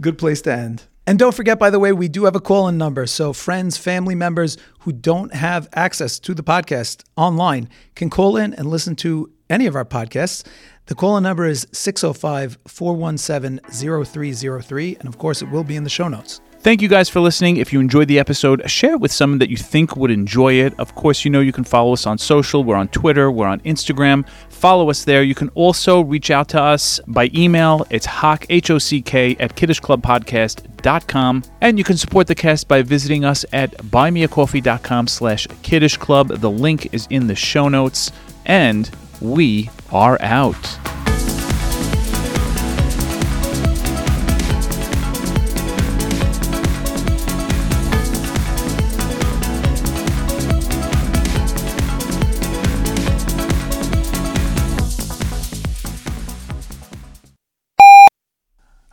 [0.00, 0.84] Good place to end.
[1.06, 3.06] And don't forget, by the way, we do have a call in number.
[3.06, 8.54] So friends, family members who don't have access to the podcast online can call in
[8.54, 10.46] and listen to any of our podcasts.
[10.86, 14.96] The call in number is 605 417 0303.
[14.98, 16.40] And of course, it will be in the show notes.
[16.64, 17.58] Thank you guys for listening.
[17.58, 20.72] If you enjoyed the episode, share it with someone that you think would enjoy it.
[20.78, 22.64] Of course, you know you can follow us on social.
[22.64, 24.26] We're on Twitter, we're on Instagram.
[24.48, 25.22] Follow us there.
[25.22, 27.86] You can also reach out to us by email.
[27.90, 31.44] It's hock, H-O-C-K, at kiddushclubpodcast.com.
[31.60, 36.40] And you can support the cast by visiting us at buymeacoffee.com slash kiddushclub.
[36.40, 38.10] The link is in the show notes.
[38.46, 38.90] And
[39.20, 41.03] we are out.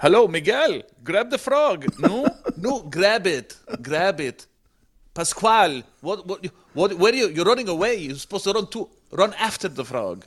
[0.02, 0.82] Hello, Miguel.
[1.04, 1.86] Grab the frog.
[1.99, 2.28] No,
[2.58, 3.56] no, grab it.
[3.84, 4.47] Grab it.
[5.14, 6.43] Pascual, what, what,
[6.74, 7.28] what, where are you?
[7.28, 7.97] You're running away.
[7.97, 10.26] You're supposed to run to, run after the frog.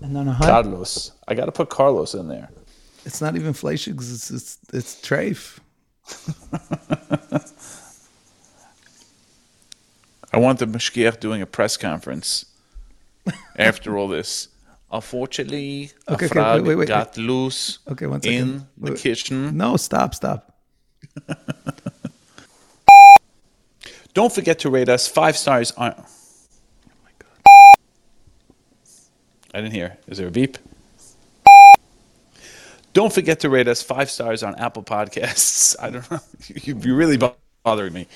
[0.00, 0.48] And then a hunt.
[0.48, 1.10] Carlos.
[1.26, 2.48] I got to put Carlos in there.
[3.04, 5.58] It's not even Fleischig's, it's, it's, it's Trafe.
[10.32, 12.44] I want the Mashgiach doing a press conference
[13.56, 14.48] after all this.
[14.90, 18.38] Unfortunately, a Okay, okay, frog wait, wait, wait, got loose Okay, one second.
[18.38, 19.56] in the kitchen.
[19.56, 20.56] No, stop, stop.
[24.14, 25.94] Don't forget to rate us five stars on.
[25.96, 26.04] Oh
[27.04, 27.38] my god!
[29.54, 29.98] I didn't hear.
[30.08, 30.56] Is there a beep?
[32.94, 35.76] Don't forget to rate us five stars on Apple Podcasts.
[35.82, 36.20] I don't know.
[36.64, 37.18] You're really
[37.62, 38.08] bothering me.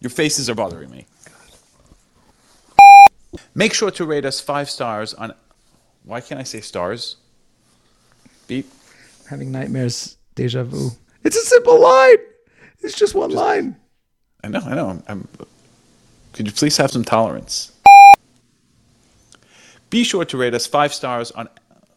[0.00, 1.06] Your faces are bothering me.
[3.54, 5.34] Make sure to rate us five stars on.
[6.06, 7.16] Why can't I say stars?
[8.46, 8.70] Beep.
[9.28, 10.90] Having nightmares, deja vu.
[11.24, 12.16] It's a simple line.
[12.80, 13.76] It's just one line.
[14.44, 14.88] I know, I know.
[14.90, 15.28] I'm, I'm,
[16.32, 17.72] could you please have some tolerance?
[19.90, 21.48] Be sure to rate us five stars on.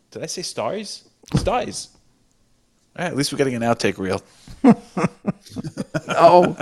[0.10, 1.08] Did I say stars?
[1.36, 1.90] Stars.
[2.98, 4.22] All right, at least we're getting an outtake reel.
[6.12, 6.58] Oh,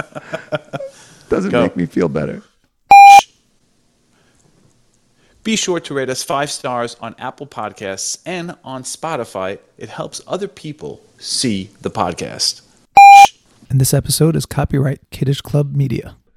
[1.29, 1.63] doesn't Go.
[1.63, 2.43] make me feel better.
[5.47, 9.59] Be sure to rate us five stars on Apple Podcasts and on Spotify.
[9.77, 12.63] It helps other people see the podcast.
[13.69, 16.17] And this episode is copyright Kiddush Club Media.